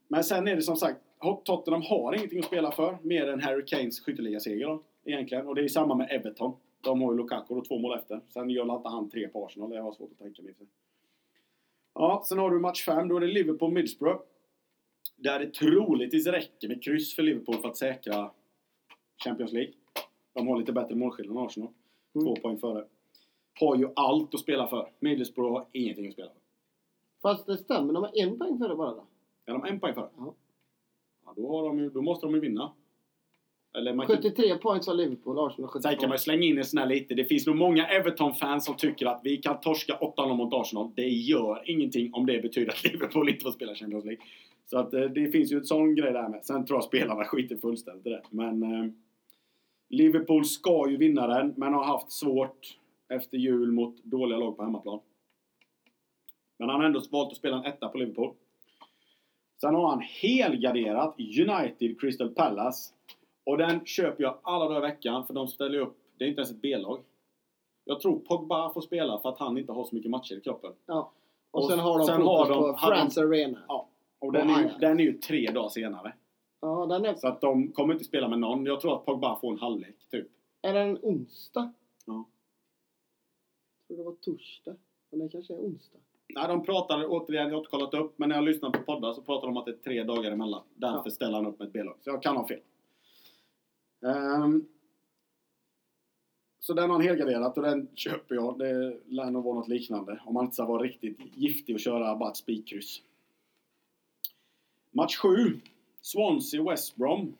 Men 0.07 0.23
sen 0.23 0.47
är 0.47 0.55
det 0.55 0.61
som 0.61 0.75
sagt, 0.75 0.99
Tottenham 1.43 1.81
har 1.81 2.15
ingenting 2.15 2.39
att 2.39 2.45
spela 2.45 2.71
för. 2.71 2.97
Mer 3.01 3.27
än 3.27 3.41
Harry 3.41 3.65
Kanes 3.65 3.99
skytteligaseger 3.99 4.79
egentligen. 5.05 5.47
Och 5.47 5.55
det 5.55 5.61
är 5.63 5.67
samma 5.67 5.95
med 5.95 6.07
Everton. 6.11 6.53
De 6.81 7.01
har 7.01 7.11
ju 7.11 7.17
Lukaku 7.17 7.53
och 7.53 7.65
två 7.67 7.79
mål 7.79 7.97
efter. 7.97 8.21
Sen 8.29 8.49
gör 8.49 8.75
inte 8.75 8.89
han 8.89 9.09
tre 9.09 9.27
på 9.27 9.45
Arsenal. 9.45 9.69
Det 9.69 9.77
har 9.77 9.83
jag 9.85 9.95
svårt 9.95 10.11
att 10.11 10.17
tänka 10.19 10.41
mig. 10.41 10.53
Ja, 11.93 12.23
sen 12.29 12.37
har 12.39 12.49
du 12.51 12.59
match 12.59 12.85
fem. 12.85 13.07
Då 13.07 13.15
är 13.17 13.21
det 13.21 13.27
Liverpool-Middlesbrough. 13.27 14.19
Där 15.15 15.39
det 15.39 15.53
troligtvis 15.53 16.27
räcker 16.27 16.67
med 16.67 16.83
kryss 16.83 17.15
för 17.15 17.23
Liverpool 17.23 17.55
för 17.57 17.67
att 17.69 17.77
säkra 17.77 18.31
Champions 19.23 19.53
League. 19.53 19.73
De 20.33 20.47
har 20.47 20.57
lite 20.59 20.71
bättre 20.71 20.95
målskillnad 20.95 21.37
än 21.37 21.43
Arsenal. 21.45 21.69
Två 22.13 22.19
Mm. 22.29 22.41
poäng 22.41 22.57
före. 22.57 22.85
Har 23.59 23.75
ju 23.75 23.89
allt 23.95 24.33
att 24.33 24.39
spela 24.39 24.67
för. 24.67 24.89
Middlesbrough 24.99 25.53
har 25.53 25.65
ingenting 25.71 26.07
att 26.07 26.13
spela 26.13 26.29
för. 26.29 26.41
Fast 27.21 27.45
det 27.45 27.57
stämmer, 27.57 27.93
de 27.93 28.03
har 28.03 28.11
en 28.15 28.37
poäng 28.37 28.57
före 28.57 28.75
bara 28.75 28.91
då. 28.91 29.05
Är 29.45 29.53
de 29.53 29.65
en 29.65 29.79
poäng 29.79 29.93
före? 29.93 30.09
Ja. 30.17 30.33
Ja, 31.25 31.33
då, 31.35 31.57
har 31.57 31.67
de 31.67 31.79
ju, 31.79 31.89
då 31.89 32.01
måste 32.01 32.25
de 32.25 32.35
ju 32.35 32.39
vinna. 32.39 32.71
Eller 33.77 33.93
man 33.93 34.07
kan, 34.07 34.15
73 34.15 34.57
poäng 34.57 34.81
sa 34.81 34.93
Liverpool, 34.93 35.39
Arsenal 35.39 35.69
72. 35.69 35.89
sen 35.89 35.99
kan 35.99 36.09
man 36.09 36.15
ju 36.15 36.19
slänga 36.19 36.43
in 36.43 36.57
en 36.57 36.65
sån 36.65 36.77
här 36.77 36.85
lite. 36.85 37.15
Det 37.15 37.25
finns 37.25 37.47
nog 37.47 37.55
många 37.55 37.87
Everton-fans 37.87 38.65
som 38.65 38.75
tycker 38.75 39.05
att 39.05 39.21
vi 39.23 39.37
kan 39.37 39.59
torska 39.59 39.93
8-0 40.17 40.35
mot 40.35 40.53
Arsenal. 40.53 40.91
Det 40.95 41.07
gör 41.07 41.63
ingenting 41.65 42.13
om 42.13 42.25
det 42.25 42.41
betyder 42.41 42.71
att 42.71 42.83
Liverpool 42.83 43.29
inte 43.29 43.43
får 43.43 43.51
spela 43.51 43.75
Champions 43.75 44.05
League. 44.05 44.23
Så 44.65 44.77
att 44.77 44.93
eh, 44.93 45.01
det 45.01 45.31
finns 45.31 45.51
ju 45.51 45.57
en 45.57 45.65
sån 45.65 45.95
grej 45.95 46.13
där 46.13 46.29
med. 46.29 46.45
Sen 46.45 46.65
tror 46.65 46.77
jag 46.77 46.83
spelarna 46.83 47.25
skiter 47.25 47.55
fullständigt 47.55 48.07
i 48.07 48.09
det. 48.09 48.21
Men 48.29 48.63
eh, 48.63 48.91
Liverpool 49.89 50.45
ska 50.45 50.89
ju 50.89 50.97
vinna 50.97 51.27
den, 51.27 51.53
men 51.57 51.73
har 51.73 51.83
haft 51.83 52.11
svårt 52.11 52.77
efter 53.09 53.37
jul 53.37 53.71
mot 53.71 54.03
dåliga 54.03 54.37
lag 54.37 54.57
på 54.57 54.63
hemmaplan. 54.63 54.99
Men 56.59 56.69
han 56.69 56.79
har 56.79 56.85
ändå 56.87 57.01
valt 57.11 57.31
att 57.31 57.37
spela 57.37 57.57
en 57.57 57.65
etta 57.65 57.89
på 57.89 57.97
Liverpool. 57.97 58.33
Sen 59.61 59.75
har 59.75 59.89
han 59.89 60.01
helgarderat 60.01 61.15
United 61.19 61.99
Crystal 62.01 62.29
Palace. 62.29 62.93
Och 63.43 63.57
den 63.57 63.85
köper 63.85 64.23
jag 64.23 64.37
alla 64.43 64.65
dagar 64.65 64.77
i 64.77 64.81
veckan 64.81 65.25
för 65.27 65.33
de 65.33 65.47
ställer 65.47 65.79
upp. 65.79 65.97
Det 66.17 66.23
är 66.25 66.29
inte 66.29 66.39
ens 66.41 66.51
ett 66.51 66.61
B-lag. 66.61 66.99
Jag 67.85 67.99
tror 68.01 68.19
Pogba 68.19 68.73
får 68.73 68.81
spela 68.81 69.19
för 69.19 69.29
att 69.29 69.39
han 69.39 69.57
inte 69.57 69.71
har 69.71 69.83
så 69.83 69.95
mycket 69.95 70.11
matcher 70.11 70.35
i 70.35 70.41
kroppen. 70.41 70.73
Ja. 70.85 71.11
Och, 71.51 71.63
Och 71.63 71.69
sen 71.69 71.79
har 71.79 71.97
de 71.97 72.07
sen 72.07 72.21
har 72.21 72.49
de- 72.49 72.57
på 72.57 72.77
har 72.77 72.91
de- 73.15 73.21
Arena. 73.21 73.59
Ja. 73.67 73.87
Och 74.19 74.27
Och 74.27 74.33
den 74.33 74.49
är, 74.49 74.63
ju, 74.63 74.69
den 74.79 74.99
är 74.99 75.03
ju 75.03 75.13
tre 75.13 75.51
dagar 75.51 75.69
senare. 75.69 76.13
Ja, 76.61 76.85
den 76.85 77.05
är... 77.05 77.15
Så 77.15 77.27
att 77.27 77.41
de 77.41 77.71
kommer 77.71 77.93
inte 77.93 78.05
spela 78.05 78.27
med 78.27 78.39
någon. 78.39 78.65
Jag 78.65 78.81
tror 78.81 78.95
att 78.95 79.05
Pogba 79.05 79.39
får 79.39 79.51
en 79.51 79.59
halvlek, 79.59 79.95
typ. 80.11 80.27
Är 80.61 80.73
den 80.73 80.97
onsdag? 81.01 81.73
Ja. 82.05 82.25
Tror 83.87 83.97
det 83.97 84.03
var 84.03 84.15
torsdag. 84.15 84.75
Men 85.09 85.19
det 85.19 85.29
kanske 85.29 85.53
är 85.53 85.57
onsdag. 85.57 85.97
Nej, 86.29 86.47
de 86.47 86.63
pratar 86.65 87.05
återigen, 87.07 87.43
jag 87.47 87.51
har 87.53 87.57
inte 87.59 87.69
kollat 87.69 87.93
upp, 87.93 88.17
men 88.19 88.29
när 88.29 88.35
jag 88.35 88.45
lyssnar 88.45 88.69
på 88.71 88.79
poddar 88.83 89.13
så 89.13 89.21
pratar 89.21 89.47
de 89.47 89.51
om 89.51 89.57
att 89.57 89.65
det 89.65 89.71
är 89.71 89.75
tre 89.75 90.03
dagar 90.03 90.31
emellan. 90.31 90.63
Därför 90.75 91.01
Ja. 91.05 91.11
ställer 91.11 91.33
han 91.35 91.45
upp 91.45 91.59
med 91.59 91.65
ett 91.67 91.73
B-lag. 91.73 91.95
Så 92.03 92.09
jag 92.09 92.21
kan 92.23 92.37
ha 92.37 92.47
fel. 92.47 92.59
Ehm, 94.01 94.65
så 96.59 96.73
den 96.73 96.89
har 96.89 96.97
han 96.97 97.01
helgarderat 97.07 97.57
och 97.57 97.63
den 97.63 97.87
köper 97.95 98.35
jag. 98.35 98.59
Det 98.59 98.99
lär 99.05 99.31
nog 99.31 99.43
vara 99.43 99.55
något 99.55 99.67
liknande. 99.67 100.21
Om 100.25 100.33
man 100.33 100.43
inte 100.45 100.55
ska 100.55 100.65
vara 100.65 100.83
riktigt 100.83 101.17
giftig 101.35 101.75
och 101.75 101.79
köra 101.79 102.15
bara 102.15 102.29
ett 102.31 102.37
spikkryss. 102.37 103.01
Match 104.91 105.17
7. 105.17 105.59
Swansea 106.01 106.63
West 106.63 106.95
Brom. 106.95 107.33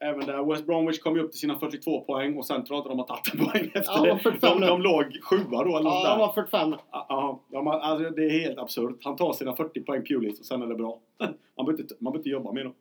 Även 0.00 0.26
där. 0.26 0.44
West 0.44 0.66
Bromwich 0.66 0.98
kom 1.00 1.16
ju 1.16 1.22
upp 1.22 1.30
till 1.30 1.40
sina 1.40 1.58
42 1.58 2.00
poäng 2.00 2.36
och 2.38 2.46
sen 2.46 2.64
tror 2.64 2.76
jag 2.76 2.80
inte 2.80 2.88
de 2.88 2.98
har 2.98 3.06
tagit 3.06 3.34
en 3.34 3.46
poäng 3.46 3.64
efter 3.74 3.92
Ja, 3.92 4.02
de 4.04 4.08
det. 4.08 4.18
45 4.18 4.60
De, 4.60 4.66
de 4.66 4.82
låg 4.82 5.04
sjua 5.22 5.64
då 5.64 5.76
eller 5.76 5.90
Ja, 5.90 6.04
han 6.08 6.18
var 6.18 6.32
45. 6.32 6.74
Ja, 6.90 7.40
man- 7.52 7.80
alltså, 7.80 8.10
det 8.10 8.24
är 8.24 8.40
helt 8.40 8.58
absurt. 8.58 8.96
Han 9.04 9.16
tar 9.16 9.32
sina 9.32 9.56
40 9.56 9.80
poäng 9.80 10.02
Pulis 10.04 10.40
och 10.40 10.46
sen 10.46 10.62
är 10.62 10.66
det 10.66 10.74
bra. 10.74 11.00
Man 11.56 11.66
behöver 11.66 11.82
inte, 11.82 11.94
man 12.00 12.16
inte 12.16 12.28
jobba 12.28 12.52
med 12.52 12.66
dem. 12.66 12.74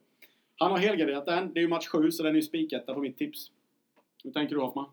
Han 0.59 0.71
har 0.71 0.77
helgarderat 0.77 1.25
den. 1.25 1.53
Det 1.53 1.59
är 1.59 1.61
ju 1.61 1.67
match 1.67 1.87
7 1.87 2.11
så 2.11 2.23
den 2.23 2.31
är 2.31 2.35
ju 2.35 2.41
spiketta 2.41 2.93
på 2.93 2.99
mitt 2.99 3.17
tips. 3.17 3.51
Hur 4.23 4.31
tänker 4.31 4.55
du 4.55 4.61
Hoffman? 4.61 4.85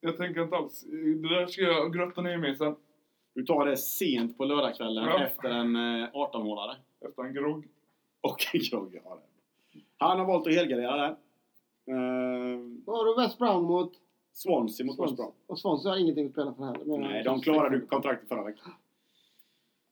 Jag 0.00 0.16
tänker 0.16 0.42
inte 0.42 0.56
alls. 0.56 0.84
Det 1.22 1.28
där 1.28 1.46
ska 1.46 1.62
jag 1.62 1.94
grotta 1.94 2.20
ner 2.20 2.36
mig 2.38 2.56
sen. 2.56 2.76
Du 3.34 3.42
tar 3.44 3.66
det 3.66 3.76
sent 3.76 4.38
på 4.38 4.44
lördagskvällen 4.44 5.04
Ja. 5.04 5.24
efter 5.24 5.48
en 5.48 5.76
eh, 5.76 6.08
18-målare. 6.12 6.76
Efter 7.08 7.22
en 7.22 7.34
grogg. 7.34 7.64
Och 8.20 8.46
en 8.54 8.60
grogg. 8.60 9.00
Ja, 9.04 9.14
det. 9.22 9.27
Han 9.98 10.18
har 10.18 10.26
valt 10.26 10.46
att 10.46 10.54
helgardera. 10.54 11.06
Eh, 11.08 11.14
Då 12.86 12.92
har 12.92 13.04
du 13.16 13.22
West 13.22 13.38
Brown 13.38 13.64
mot 13.64 13.92
Swansea 14.32 14.86
mot 14.86 14.98
West. 15.00 15.16
Brom. 15.16 15.32
Och 15.46 15.58
Swansea 15.60 15.92
har 15.92 15.98
ingenting 15.98 16.26
att 16.26 16.32
spela 16.32 16.54
för 16.54 16.64
heller. 16.64 16.84
Men 16.84 17.00
Nej, 17.00 17.24
de 17.24 17.40
klarade 17.40 17.76
ju 17.76 17.86
kontraktet 17.86 18.28
förra 18.28 18.44
veckan. 18.44 18.72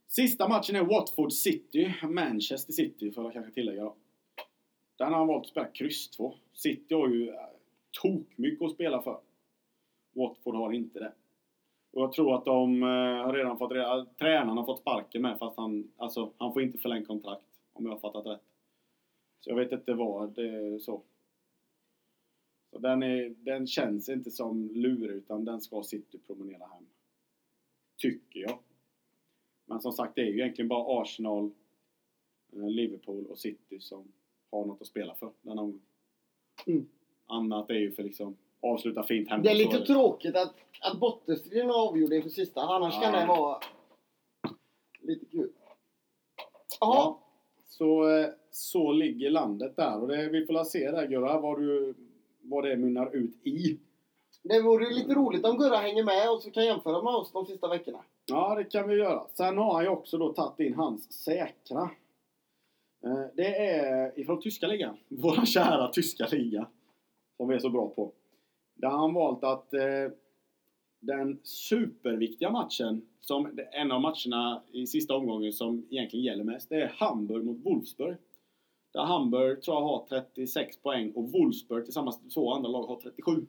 Sista 0.08 0.48
matchen 0.48 0.76
är 0.76 0.84
Watford 0.84 1.32
City. 1.32 1.94
Manchester 2.02 2.72
City 2.72 3.12
får 3.12 3.24
jag 3.24 3.32
kanske 3.32 3.52
tillägga 3.52 3.82
då. 3.84 3.94
Den 4.98 5.12
har 5.12 5.18
han 5.18 5.26
valt 5.28 5.40
att 5.44 5.48
spela 5.50 5.66
kryss 5.66 6.10
2. 6.10 6.34
City 6.52 6.94
har 6.94 7.08
ju 7.08 7.28
eh, 7.28 7.34
tok 8.02 8.26
mycket 8.36 8.64
att 8.64 8.72
spela 8.72 9.02
för. 9.02 9.18
Watford 10.14 10.54
har 10.54 10.72
inte 10.72 10.98
det. 10.98 11.12
Och 11.92 12.02
jag 12.02 12.12
tror 12.12 12.34
att 12.34 12.44
de 12.44 12.82
eh, 12.82 12.88
har 13.26 13.32
redan 13.32 13.58
fått 13.58 13.72
reda, 13.72 14.06
tränaren 14.18 14.56
har 14.58 14.64
fått 14.64 14.80
sparken 14.80 15.22
med 15.22 15.38
fast 15.38 15.56
han, 15.56 15.90
alltså, 15.96 16.30
han 16.38 16.52
får 16.52 16.62
inte 16.62 16.78
förlängt 16.78 17.06
kontrakt. 17.08 17.42
Om 17.72 17.84
jag 17.86 17.92
har 17.92 17.98
fattat 17.98 18.26
rätt. 18.26 18.40
Så 19.40 19.50
jag 19.50 19.56
vet 19.56 19.72
inte 19.72 19.94
vad 19.94 20.30
det 20.34 20.48
är 20.48 20.78
så. 20.78 21.02
Så 22.70 22.78
den, 22.78 23.02
är, 23.02 23.28
den 23.28 23.66
känns 23.66 24.08
inte 24.08 24.30
som 24.30 24.70
lurig 24.74 25.16
utan 25.16 25.44
den 25.44 25.60
ska 25.60 25.82
City 25.82 26.18
promenera 26.18 26.66
hem. 26.66 26.86
Tycker 27.96 28.40
jag. 28.40 28.58
Men 29.66 29.80
som 29.80 29.92
sagt 29.92 30.14
det 30.14 30.20
är 30.20 30.26
ju 30.26 30.38
egentligen 30.40 30.68
bara 30.68 31.02
Arsenal, 31.02 31.50
eh, 32.52 32.68
Liverpool 32.68 33.26
och 33.26 33.38
City 33.38 33.80
som 33.80 34.12
har 34.50 34.64
något 34.66 34.80
att 34.80 34.86
spela 34.86 35.14
för 35.14 35.32
den 35.42 35.58
omgången. 35.58 35.82
Mm. 36.66 36.88
Annat 37.26 37.70
är 37.70 37.74
ju 37.74 37.92
för 37.92 38.02
liksom 38.02 38.36
avsluta 38.60 39.02
fint 39.02 39.28
hemma. 39.28 39.42
Det 39.42 39.50
är 39.50 39.54
lite 39.54 39.86
tråkigt 39.86 40.36
att, 40.36 40.54
att 40.80 41.00
bottenstriden 41.00 41.70
är 41.70 41.88
avgjord 41.88 42.12
inför 42.12 42.30
sista. 42.30 42.60
Annars 42.60 42.94
Ja. 42.94 43.00
kan 43.00 43.12
det 43.12 43.26
vara 43.26 43.60
lite 45.00 45.26
kul. 45.26 45.52
Jaha. 46.80 46.94
Ja, 46.96 47.20
så, 47.78 48.08
eh, 48.18 48.26
så 48.50 48.92
ligger 48.92 49.30
landet 49.30 49.76
där. 49.76 50.00
Och 50.00 50.08
det, 50.08 50.28
vi 50.28 50.46
får 50.46 50.64
se 50.64 50.90
där 50.90 51.06
Gurra, 51.06 51.40
vad, 51.40 51.60
du, 51.60 51.94
vad 52.42 52.64
det 52.64 52.76
mynnar 52.76 53.16
ut 53.16 53.46
i. 53.46 53.78
Det 54.42 54.60
vore 54.62 54.90
lite 54.90 55.14
roligt 55.14 55.44
om 55.44 55.58
Gurra 55.58 55.76
hänger 55.76 56.04
med 56.04 56.30
och 56.30 56.42
så 56.42 56.50
kan 56.50 56.64
jämföra 56.64 57.02
med 57.02 57.14
oss 57.14 57.32
de 57.32 57.46
sista 57.46 57.68
veckorna. 57.68 57.98
Ja, 58.26 58.54
det 58.54 58.64
kan 58.64 58.88
vi 58.88 58.94
göra. 58.96 59.22
Sen 59.34 59.58
har 59.58 59.74
han 59.74 59.82
ju 59.82 59.88
också 59.88 60.18
då 60.18 60.32
tagit 60.32 60.60
in 60.60 60.74
hans 60.74 61.12
säkra. 61.12 61.90
Eh, 63.04 63.24
Det 63.34 63.56
är 63.56 64.20
ifrån 64.20 64.40
tyska 64.40 64.66
ligan. 64.66 64.96
Vår 65.08 65.46
kära 65.46 65.88
tyska 65.88 66.26
liga. 66.26 66.66
Som 67.36 67.48
vi 67.48 67.54
är 67.54 67.58
så 67.58 67.70
bra 67.70 67.88
på. 67.88 68.12
Där 68.74 68.88
har 68.88 68.98
han 68.98 69.14
valt 69.14 69.44
att 69.44 69.74
eh, 69.74 69.80
den 71.00 71.38
superviktiga 71.42 72.50
matchen, 72.50 73.02
som 73.20 73.58
en 73.72 73.92
av 73.92 74.00
matcherna 74.00 74.62
i 74.72 74.86
sista 74.86 75.14
omgången 75.16 75.52
som 75.52 75.86
egentligen 75.90 76.24
gäller 76.24 76.44
mest, 76.44 76.68
det 76.68 76.82
är 76.82 76.88
Hamburg 76.88 77.44
mot 77.44 77.64
Wolfsburg. 77.64 78.16
Där 78.92 79.04
Hamburg 79.04 79.62
tror 79.62 79.76
jag 79.76 79.82
har 79.82 80.06
36 80.08 80.76
poäng 80.76 81.12
och 81.12 81.32
Wolfsburg 81.32 81.84
tillsammans 81.84 82.22
med 82.22 82.32
två 82.32 82.52
andra 82.52 82.68
lag 82.70 82.86
har 82.86 83.00
37. 83.00 83.46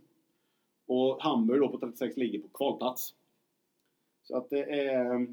Och 0.88 1.24
Hamburg 1.24 1.60
då 1.62 1.68
på 1.70 1.77
36 1.77 2.18
ligger 2.18 2.39
på 2.39 2.48
kvalplats. 2.48 3.13
Så 4.24 4.38
att 4.38 4.50
det 4.50 4.63
är... 4.86 5.27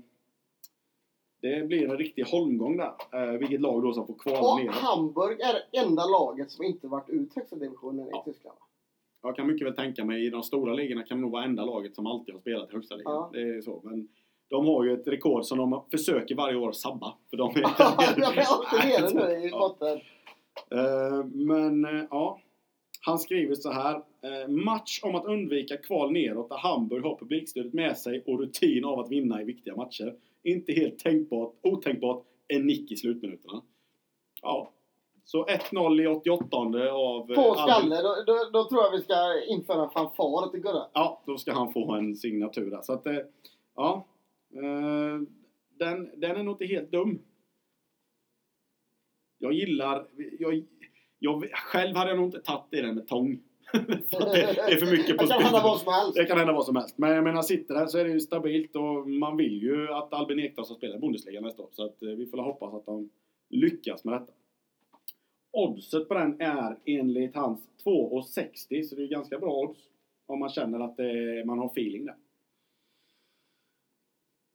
Det 1.40 1.66
blir 1.66 1.90
en 1.90 1.99
riktig 1.99 2.23
holmgång 2.25 2.76
där. 2.76 2.94
Eh, 3.12 3.38
vilket 3.38 3.61
lag 3.61 3.83
då 3.83 3.92
som 3.94 4.06
får 4.06 4.14
kvala 4.14 4.52
Och 4.52 4.61
ner. 4.61 4.68
Hamburg 4.68 5.40
är 5.40 5.52
det 5.52 5.78
enda 5.78 6.06
laget 6.06 6.50
som 6.50 6.64
inte 6.64 6.87
varit 6.88 7.09
ut 7.11 7.35
högsta 7.35 7.56
divisionen 7.56 8.09
Ja. 8.11 8.21
i 8.26 8.30
Tyskland. 8.33 8.59
Jag 9.25 9.37
kan 9.37 9.47
mycket 9.47 9.66
väl 9.66 9.75
tänka 9.75 10.04
mig 10.04 10.26
i 10.26 10.31
de 10.31 10.43
stora 10.43 10.75
ligorna 10.75 11.02
kan 11.02 11.16
det 11.19 11.23
nog 11.23 11.33
vara 11.33 11.45
enda 11.45 11.64
laget 11.64 11.95
som 11.95 12.07
alltid 12.07 12.35
har 12.35 12.40
spelat 12.40 12.71
i 12.71 12.73
högsta 12.75 12.97
ligan. 12.97 13.12
Ja. 13.12 13.31
Det 13.33 13.40
är 13.40 13.61
så. 13.61 13.81
Men 13.85 14.09
de 14.49 14.66
har 14.66 14.85
ju 14.85 14.93
ett 14.93 15.09
rekord 15.09 15.45
som 15.45 15.59
de 15.59 15.85
försöker 15.90 16.35
varje 16.35 16.57
år 16.57 16.73
sabba. 16.73 17.14
För 17.31 17.37
de 17.37 17.50
är 17.50 17.61
Jag 18.16 18.38
är 18.38 18.45
alltid 18.47 19.14
nere 19.19 19.28
nu 19.40 19.47
i 19.47 19.50
botten. 19.50 20.00
Eh, 20.71 21.25
Men 21.25 21.85
eh, 21.85 22.04
ja. 22.11 22.40
Han 23.07 23.19
skriver 23.19 23.54
så 23.54 23.71
här. 23.73 23.95
eh, 23.95 24.49
Match 24.49 25.00
om 25.02 25.14
att 25.14 25.25
undvika 25.25 25.76
kval 25.76 26.12
neråt 26.12 26.49
där 26.49 26.57
Hamburg 26.57 27.02
har 27.04 27.16
publikstödet 27.16 27.73
med 27.73 27.99
sig 27.99 28.23
och 28.26 28.40
rutin 28.40 28.85
av 28.85 29.00
att 29.00 29.11
vinna 29.11 29.43
i 29.43 29.45
viktiga 29.45 29.76
matcher. 29.76 30.14
Inte 30.43 30.73
helt 30.73 30.99
tänkbart, 30.99 31.52
otänkbart 31.62 32.25
en 32.49 32.66
nick 32.66 32.93
i 32.93 32.97
slutminuterna. 32.97 33.62
Ja. 34.43 34.71
Så 35.25 35.47
1-0 35.47 36.02
i 36.02 36.07
88 36.07 36.57
av... 36.57 37.31
eh, 37.31 37.35
På 37.35 37.54
skalle, 37.54 38.02
då, 38.02 38.14
då, 38.26 38.50
då 38.52 38.69
tror 38.69 38.83
jag 38.83 38.90
vi 38.90 39.02
ska 39.02 39.45
införa 39.49 39.85
en 39.85 39.90
fanfar 39.90 40.50
till 40.50 40.61
Gurra. 40.61 40.87
Ja, 40.93 41.23
då 41.26 41.38
ska 41.38 41.52
han 41.52 41.73
få 41.73 41.93
en 41.93 42.16
signatur 42.16 42.71
där. 42.71 42.83
Så 42.83 42.93
att, 42.93 43.07
eh, 43.07 43.16
ja. 43.76 44.07
Eh, 44.54 45.21
Den, 45.78 46.21
den 46.21 46.37
är 46.37 46.43
nog 46.43 46.54
inte 46.54 46.66
helt 46.66 46.90
dum. 46.93 47.19
Jag 49.38 49.52
gillar... 49.52 50.07
Jag, 50.38 50.64
jag, 51.19 51.45
själv 51.52 51.97
hade 51.97 52.11
jag 52.11 52.16
nog 52.16 52.26
inte 52.26 52.40
tagit 52.40 52.75
i 52.75 52.81
den 52.81 52.95
med 52.95 53.09
tång. 53.09 53.38
Det, 53.73 54.09
det 54.11 54.73
är 54.73 54.76
för 54.76 54.90
mycket 54.97 55.16
på 55.19 55.23
Det 55.25 55.28
kan 55.28 55.43
hända 55.43 55.62
vad 55.62 55.81
som 55.81 55.93
helst. 55.93 56.14
Det 56.14 56.25
kan 56.25 56.38
hända 56.38 56.52
vad 56.52 56.64
som 56.64 56.76
helst. 56.76 56.99
Men 56.99 57.11
jag 57.11 57.25
menar, 57.25 57.43
sitter 57.43 57.75
där 57.75 57.87
så 57.87 57.99
är 57.99 58.04
det 58.04 58.11
ju 58.11 58.21
stabilt 58.21 58.76
och 58.76 59.09
man 59.09 59.37
vill 59.37 59.62
ju 59.62 59.88
att 59.93 60.12
Albin 60.12 60.38
Ekdal 60.40 60.64
ska 60.64 60.75
spela 60.75 60.97
i 60.97 60.99
Bundesliga 60.99 61.40
nästa 61.40 61.62
år. 61.62 61.69
Så 61.73 61.85
att 61.85 61.97
vi 62.00 62.26
får 62.26 62.38
hoppas 62.38 62.75
att 62.75 62.87
de 62.87 63.11
lyckas 63.50 64.04
med 64.04 64.14
detta. 64.21 64.33
Oddset 65.54 66.08
på 66.08 66.14
den 66.14 66.40
är 66.40 66.76
enligt 66.84 67.34
hans 67.34 67.61
2,60 67.84 68.82
så 68.82 68.96
det 68.96 69.02
är 69.02 69.08
ganska 69.08 69.38
bra 69.38 69.56
odds. 69.58 69.78
Om 70.26 70.38
man 70.38 70.49
känner 70.49 70.80
att 70.80 70.96
det, 70.96 71.44
man 71.46 71.58
har 71.58 71.66
feeling 71.66 72.06
där. 72.06 72.14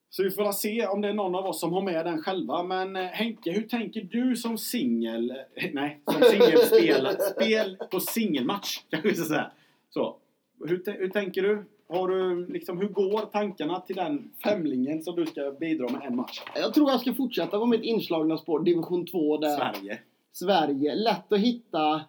Så 0.09 0.23
vi 0.23 0.31
får 0.31 0.43
väl 0.43 0.53
se 0.53 0.87
om 0.87 1.01
det 1.01 1.07
är 1.09 1.13
någon 1.13 1.35
av 1.35 1.45
oss 1.45 1.59
som 1.59 1.73
har 1.73 1.81
med 1.81 2.05
den 2.05 2.21
själva. 2.21 2.63
Men 2.63 2.95
eh, 2.95 3.03
Henke, 3.03 3.51
hur 3.51 3.61
tänker 3.61 4.01
du 4.01 4.35
som 4.35 4.57
singel... 4.57 5.31
eh, 5.55 5.69
Nej, 5.73 5.99
som 6.05 6.21
singelspel. 6.21 7.07
spel 7.35 7.77
på 7.91 7.99
singelmatch, 7.99 8.79
kanske 8.89 9.09
vi 9.09 9.15
ska 9.15 9.25
säga. 9.25 9.51
Så. 9.89 10.17
Hur, 10.65 10.83
hur 10.99 11.09
tänker 11.09 11.41
du? 11.41 11.63
Har 11.89 12.07
du 12.07 12.47
liksom, 12.47 12.77
hur 12.77 12.87
går 12.87 13.19
tankarna 13.31 13.79
till 13.79 13.95
den 13.95 14.31
femlingen 14.43 15.03
som 15.03 15.15
du 15.15 15.25
ska 15.25 15.51
bidra 15.51 15.89
med 15.89 16.01
en 16.07 16.15
match? 16.15 16.41
Jag 16.55 16.73
tror 16.73 16.89
jag 16.91 16.99
ska 17.01 17.13
fortsätta 17.13 17.59
på 17.59 17.65
mitt 17.65 17.83
inslagna 17.83 18.37
spår, 18.37 18.59
division 18.59 19.05
2 19.05 19.37
där. 19.37 19.57
Sverige. 19.57 19.99
Sverige. 20.31 20.95
Lätt 20.95 21.31
att 21.31 21.39
hitta 21.39 22.01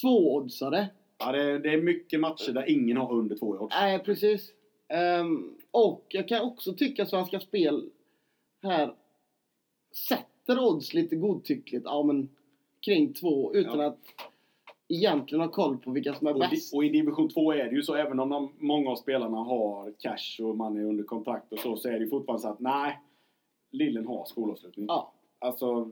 tvåoddsare. 0.00 0.88
Ja, 1.18 1.32
det, 1.32 1.42
är- 1.42 1.58
det 1.58 1.72
är 1.72 1.82
mycket 1.82 2.20
matcher 2.20 2.52
där 2.52 2.70
ingen 2.70 2.96
har 2.96 3.12
under 3.12 3.36
två 3.38 3.46
odds. 3.46 3.74
Nej, 3.74 3.98
precis. 3.98 4.52
Ehm, 4.88 5.56
och 5.70 6.06
jag 6.08 6.28
kan 6.28 6.40
också 6.42 6.72
tycka 6.74 7.02
att 7.02 7.10
Svenska 7.10 7.40
Spel 7.40 7.90
här 8.62 8.94
sätter 10.08 10.58
odds 10.64 10.94
lite 10.94 11.16
godtyckligt. 11.16 11.84
Ja, 11.84 12.02
men 12.02 12.28
kring 12.80 13.12
två 13.12 13.54
utan 13.54 13.80
Ja. 13.80 13.86
att 13.86 13.98
egentligen 14.88 15.42
ha 15.44 15.48
koll 15.50 15.78
på 15.78 15.90
vilka 15.90 16.14
som 16.14 16.26
är 16.26 16.34
Och, 16.34 16.40
di- 16.40 16.46
bäst. 16.50 16.74
och 16.74 16.84
i 16.84 16.88
division 16.88 17.28
2 17.28 17.52
är 17.52 17.64
det 17.64 17.76
ju 17.76 17.82
så, 17.82 17.94
även 17.94 18.20
om 18.20 18.28
de, 18.28 18.52
många 18.58 18.90
av 18.90 18.96
spelarna 18.96 19.36
har 19.36 19.92
cash 19.98 20.44
och 20.44 20.56
man 20.56 20.76
är 20.76 20.84
under 20.84 21.04
kontrakt 21.04 21.52
och 21.52 21.58
så, 21.58 21.76
så 21.76 21.88
är 21.88 21.92
det 21.92 21.98
ju 22.04 22.08
fortfarande 22.10 22.42
så 22.42 22.48
att 22.48 22.60
nej, 22.60 23.00
Lillen 23.72 24.06
har 24.06 24.24
skolavslutning. 24.24 24.86
Ja, 24.88 25.12
Alltså, 25.38 25.90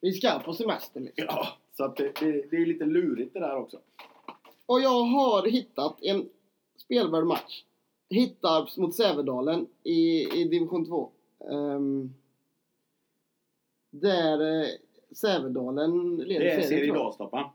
vi 0.00 0.12
ska 0.12 0.38
på 0.38 0.52
semester 0.52 1.00
liksom. 1.00 1.24
ja. 1.28 1.48
Så 1.72 1.84
att 1.84 1.96
det, 1.96 2.20
det, 2.20 2.50
det 2.50 2.56
är 2.56 2.66
lite 2.66 2.84
lurigt 2.84 3.34
det 3.34 3.40
där 3.40 3.56
också. 3.56 3.78
Och 4.66 4.80
jag 4.80 5.02
har 5.02 5.46
hittat 5.46 6.02
en 6.02 6.28
spelvärd 6.76 7.24
match. 7.24 7.64
Hittarps 8.10 8.76
mot 8.76 8.94
Sävedalen 8.94 9.66
i, 9.82 10.28
i 10.40 10.44
division 10.44 10.86
2. 10.86 11.10
Um, 11.38 12.14
där 13.90 14.62
eh, 14.62 14.68
Sävedalen 15.12 16.16
leder 16.16 16.44
Det 16.44 16.50
är 16.50 16.62
serien, 16.62 16.68
Serie 16.68 17.12
tror 17.16 17.28
jag. 17.32 17.52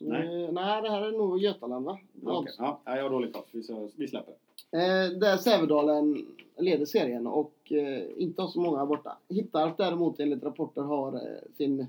Nej. 0.00 0.44
Eh, 0.44 0.52
nej, 0.52 0.82
det 0.82 0.90
här 0.90 1.02
är 1.02 1.12
nog 1.12 1.38
Götaland 1.38 1.84
va? 1.84 1.98
Okej. 2.22 2.54
Ja, 2.58 2.80
jag 2.84 3.02
har 3.02 3.10
dålig 3.10 3.32
koll. 3.32 3.42
Vi, 3.52 3.90
vi 3.96 4.08
släpper. 4.08 4.34
Eh, 4.70 5.18
där 5.18 5.36
Sävedalen 5.36 6.26
leder 6.56 6.86
serien 6.86 7.26
och 7.26 7.72
eh, 7.72 8.02
inte 8.16 8.42
har 8.42 8.48
så 8.48 8.60
många 8.60 8.86
borta. 8.86 9.18
Hittarp 9.28 9.76
däremot 9.76 10.20
enligt 10.20 10.42
rapporter 10.42 10.82
har 10.82 11.14
eh, 11.14 11.52
sin 11.56 11.86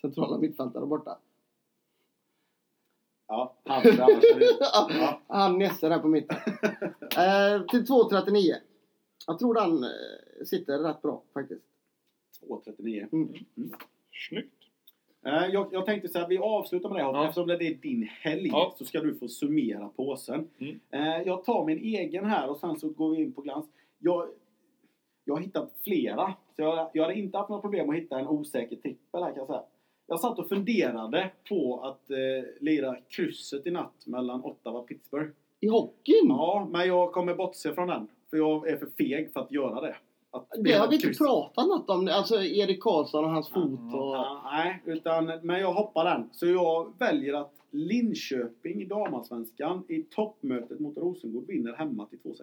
centrala 0.00 0.38
mittfältare 0.38 0.86
borta. 0.86 1.18
Ja, 3.28 3.54
han 3.64 3.82
ja. 4.88 5.20
Han 5.26 5.58
nässer 5.58 5.90
här 5.90 5.98
på 5.98 6.08
mitten. 6.08 6.36
eh, 7.16 7.66
till 7.66 7.84
2.39. 7.84 8.54
Jag 9.26 9.38
tror 9.38 9.54
den 9.54 9.84
eh, 9.84 10.44
sitter 10.46 10.78
rätt 10.78 11.02
bra 11.02 11.22
faktiskt. 11.34 11.64
2.39. 12.48 13.08
Mm. 13.12 13.34
Snyggt. 14.28 14.57
Eh, 15.26 15.46
Jag, 15.52 15.68
jag 15.72 15.86
tänkte 15.86 16.08
så 16.08 16.18
här, 16.18 16.28
vi 16.28 16.38
avslutar 16.38 16.88
med 16.88 16.98
det. 16.98 17.02
Ja. 17.02 17.24
Eftersom 17.24 17.46
det 17.48 17.54
är 17.54 17.74
din 17.74 18.08
helg 18.20 18.48
Ja. 18.52 18.74
så 18.78 18.84
ska 18.84 19.00
du 19.00 19.14
få 19.14 19.28
summera 19.28 19.88
påsen. 19.88 20.48
Mm. 20.58 20.80
Eh, 20.90 21.22
Jag 21.26 21.44
tar 21.44 21.64
min 21.64 21.78
egen 21.78 22.24
här 22.24 22.50
och 22.50 22.56
sen 22.58 22.76
så 22.76 22.88
går 22.88 23.10
vi 23.10 23.22
in 23.22 23.32
på 23.32 23.40
glans. 23.42 23.66
Jag, 23.98 24.28
jag 25.24 25.34
har 25.34 25.40
hittat 25.40 25.72
flera. 25.84 26.34
Så 26.56 26.62
jag, 26.62 26.90
jag 26.94 27.02
hade 27.02 27.14
inte 27.18 27.38
haft 27.38 27.48
några 27.50 27.62
problem 27.62 27.90
att 27.90 27.96
hitta 27.96 28.18
en 28.18 28.28
osäker 28.28 28.76
trippel 28.76 29.22
här 29.22 29.30
kan 29.30 29.36
jag 29.38 29.46
säga. 29.46 29.62
Jag 30.06 30.20
satt 30.20 30.38
och 30.38 30.48
funderade 30.48 31.30
på 31.48 31.80
att 31.80 32.10
eh, 32.10 32.16
lira 32.60 32.96
krysset 33.08 33.66
i 33.66 33.70
natt 33.70 34.06
mellan 34.06 34.44
Ottawa 34.44 34.78
och 34.78 34.88
Pittsburgh. 34.88 35.30
I 35.60 35.68
hockeyn? 35.68 36.26
Ja, 36.28 36.68
men 36.70 36.88
jag 36.88 37.12
kommer 37.12 37.34
bortse 37.34 37.74
från 37.74 37.88
den. 37.88 38.08
För 38.30 38.36
jag 38.36 38.68
är 38.68 38.76
för 38.76 38.86
feg 38.98 39.32
för 39.32 39.40
att 39.40 39.52
göra 39.52 39.80
det. 39.80 39.96
Att 40.30 40.48
Det 40.64 40.72
har 40.72 40.88
vi 40.88 40.94
inte 40.94 41.06
kryss. 41.06 41.18
pratat 41.18 41.68
något 41.68 41.90
om. 41.90 42.08
Alltså 42.12 42.42
Erik 42.42 42.82
Karlsson 42.82 43.24
och 43.24 43.30
hans 43.30 43.48
fot 43.48 43.80
och... 43.94 44.14
Ja, 44.16 44.50
nej, 44.52 44.82
utan, 44.86 45.24
men 45.42 45.60
jag 45.60 45.72
hoppar 45.72 46.04
den. 46.04 46.28
Så 46.32 46.46
jag 46.46 46.92
väljer 46.98 47.34
att 47.34 47.54
Linköping 47.70 48.82
i 48.82 48.84
damallsvenskan 48.84 49.84
i 49.88 50.02
toppmötet 50.02 50.80
mot 50.80 50.96
Rosengård 50.96 51.46
vinner 51.46 51.72
hemma 51.72 52.06
till 52.06 52.18
2,60. 52.18 52.34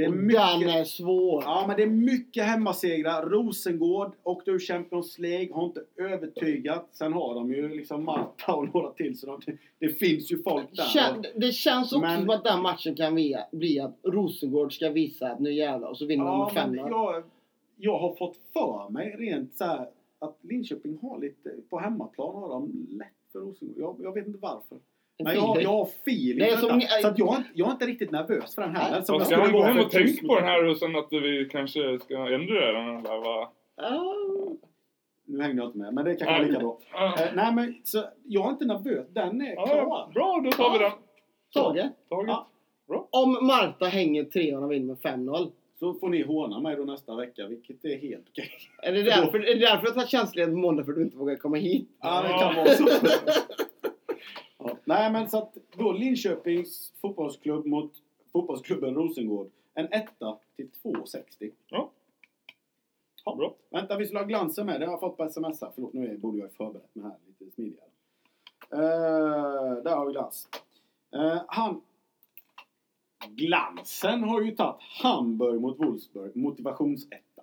Det 0.00 0.04
är 0.04 0.08
och 0.08 0.14
Den 0.16 0.26
mycket, 0.26 0.74
är 0.76 0.84
svår. 0.84 1.42
ja, 1.46 1.64
men 1.66 1.76
det 1.76 1.82
är 1.82 1.86
mycket 1.86 2.44
hemmasegrar. 2.44 3.26
Rosengård 3.26 4.12
åkte 4.22 4.50
ur 4.50 4.58
Champions 4.58 5.18
League, 5.18 5.52
har 5.54 5.64
inte 5.64 5.82
övertygat. 5.96 6.88
Sen 6.92 7.12
har 7.12 7.34
de 7.34 7.52
ju 7.52 7.68
liksom 7.68 8.04
Malta 8.04 8.54
och 8.54 8.74
några 8.74 8.90
till. 8.90 9.18
Så 9.18 9.26
de, 9.26 9.40
det 9.78 9.88
finns 9.88 10.32
ju 10.32 10.42
folk 10.42 10.76
där. 10.76 10.84
Kän, 10.84 11.24
det 11.36 11.52
känns 11.52 11.92
också 11.92 12.00
Men- 12.06 12.20
som 12.20 12.30
att 12.30 12.44
den 12.44 12.62
matchen 12.62 12.94
kan 12.94 13.14
bli, 13.52 13.80
att 13.80 13.98
Rosengård 14.02 14.72
ska 14.76 14.90
visa 14.90 15.30
att 15.30 15.40
nu 15.40 15.52
jävlar 15.52 15.88
och 15.88 15.96
så 15.98 16.06
vinner 16.06 16.24
de 16.24 16.30
Ja, 16.30 16.52
med 16.54 16.66
men 16.68 16.76
5 16.76 16.90
jag, 16.92 17.22
jag 17.76 17.98
har 17.98 18.14
fått 18.14 18.36
för 18.52 18.88
mig 18.90 19.16
rent 19.18 19.56
så 19.56 19.64
här 19.64 19.88
att 20.18 20.38
Linköping 20.40 20.98
har 21.02 21.18
lite, 21.18 21.50
på 21.70 21.78
hemmaplan 21.78 22.34
har 22.34 22.48
de 22.48 22.86
lätt 22.90 23.06
för 23.32 23.38
Rosengård. 23.40 23.76
Jag, 23.78 23.96
jag 24.02 24.14
vet 24.14 24.26
inte 24.26 24.38
varför. 24.42 24.78
Men 25.24 25.34
jag, 25.34 25.40
har- 25.42 25.60
jag 25.60 25.70
har 25.70 25.84
feeling 25.86 26.38
Det 26.38 26.50
är 26.50 26.56
som 26.56 26.78
detta. 26.78 27.00
Så 27.02 27.08
att 27.08 27.18
jag, 27.18 27.34
är 27.34 27.38
inte- 27.38 27.50
jag 27.54 27.68
är 27.68 27.72
inte 27.72 27.86
riktigt 27.86 28.10
nervös 28.10 28.54
för 28.54 28.62
den. 28.62 28.72
Nej. 28.72 29.04
Som 29.04 29.14
jag 29.14 29.26
Ska 29.26 29.36
gå 29.36 29.62
hem 29.62 29.78
och 29.78 29.90
tänka 29.90 30.06
kryss 30.06 30.20
på 30.20 30.34
den 30.34 30.44
här 30.44 30.64
och 30.68 30.76
sen 30.76 30.96
att 30.96 31.08
vi 31.10 31.48
kanske 31.52 31.98
ska 31.98 32.14
ändra 32.14 32.72
den? 32.72 32.88
Eller 32.96 33.24
vad? 33.24 33.48
Ja. 33.76 34.14
Nu 35.26 35.42
hängde 35.42 35.62
jag 35.62 35.68
inte 35.68 35.78
med, 35.78 35.94
men 35.94 36.04
det 36.04 36.14
kanske 36.14 36.38
var 36.38 36.46
lika 36.46 36.58
bra. 36.58 36.78
Ja. 36.92 37.14
Eh, 37.20 37.28
nej 37.34 37.54
men 37.54 37.74
så, 37.84 38.04
jag 38.24 38.46
är 38.46 38.50
inte 38.50 38.64
nervös. 38.64 39.06
Den 39.10 39.40
är 39.42 39.54
klar. 39.66 40.10
bra, 40.14 40.40
då 40.44 40.50
tar 40.50 40.72
vi 40.72 40.78
den. 40.78 40.90
Tage, 40.90 41.64
Taget. 41.64 41.92
Ja. 42.08 43.08
om 43.10 43.46
Marta 43.46 43.84
hänger 43.86 44.24
trean 44.24 44.62
och 44.64 44.72
vinner 44.72 44.86
med 44.86 44.96
5-0. 44.98 45.50
Så 45.78 45.94
får 45.94 46.08
ni 46.08 46.22
håna 46.22 46.60
mig 46.60 46.76
då 46.76 46.84
nästa 46.84 47.16
vecka, 47.16 47.46
vilket 47.46 47.84
är 47.84 47.96
helt 47.98 48.28
okej. 48.30 48.50
Är 48.82 48.92
det 48.92 49.02
därför, 49.02 49.38
är 49.38 49.54
det 49.54 49.60
därför 49.60 49.86
har 49.86 49.94
tagit 49.94 50.08
tjänstledigt 50.08 50.54
på 50.54 50.58
måndag 50.58 50.84
för 50.84 50.92
att 50.92 50.98
du 50.98 51.02
inte 51.04 51.16
vågar 51.16 51.36
komma 51.36 51.56
hit? 51.56 51.88
Ja, 52.02 52.22
det 52.22 52.28
kan 52.28 52.54
vara 52.56 52.68
så. 52.68 52.84
ja. 54.64 54.76
Nej, 54.84 55.12
men 55.12 55.30
så 55.30 55.38
att 55.38 55.56
då 55.76 55.92
Linköpings 55.92 56.92
fotbollsklubb 57.00 57.66
mot 57.66 57.92
fotbollsklubben 58.32 58.94
Rosengård. 58.94 59.50
En 59.74 59.92
etta 59.92 60.38
till 60.56 60.70
2,60. 60.82 61.50
Ja. 61.68 61.90
Ja. 63.24 63.34
Bra. 63.34 63.54
Vänta, 63.70 63.96
vi 63.96 64.04
skulle 64.04 64.20
ha 64.20 64.26
glansen 64.26 64.66
med. 64.66 64.80
Det 64.80 64.86
har 64.86 64.92
jag 64.92 65.00
fått 65.00 65.16
på 65.16 65.24
sms 65.24 65.60
här. 65.60 65.70
Förlåt, 65.74 65.92
nu 65.92 66.06
är, 66.06 66.16
borde 66.16 66.38
jag 66.38 66.52
förberett 66.52 66.94
mig 66.94 67.04
här 67.04 67.16
lite 67.26 67.54
smidigare. 67.54 67.86
Uh, 68.74 69.82
där 69.82 69.96
har 69.96 70.06
vi 70.06 70.12
glans. 70.12 70.48
Eh, 71.14 71.42
han... 71.46 71.82
Glansen 73.28 74.22
har 74.22 74.42
ju 74.42 74.50
tagit 74.50 74.82
Hamburg 75.02 75.60
mot 75.60 75.78
Wolfsburg. 75.78 76.36
Motivationsetta. 76.36 77.42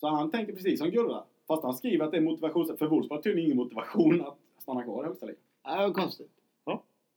Så 0.00 0.08
han 0.08 0.30
tänker 0.30 0.52
precis 0.52 0.78
som 0.78 0.90
Gurra. 0.90 1.24
Fast 1.46 1.62
han 1.62 1.74
skriver 1.74 2.04
att 2.04 2.10
det 2.10 2.16
är 2.16 2.20
motivation. 2.20 2.76
För 2.76 2.86
Wolfsburg 2.86 3.18
har 3.18 3.22
tydligen 3.22 3.46
ingen 3.46 3.56
motivation 3.56 4.20
att 4.20 4.38
stanna 4.64 4.82
kvar 4.82 5.04
i 5.04 5.06
högsta 5.06 5.26
ligan. 5.26 5.40
Ja, 5.64 5.76
det 5.76 5.86
var 5.86 5.92
konstigt. 5.94 6.30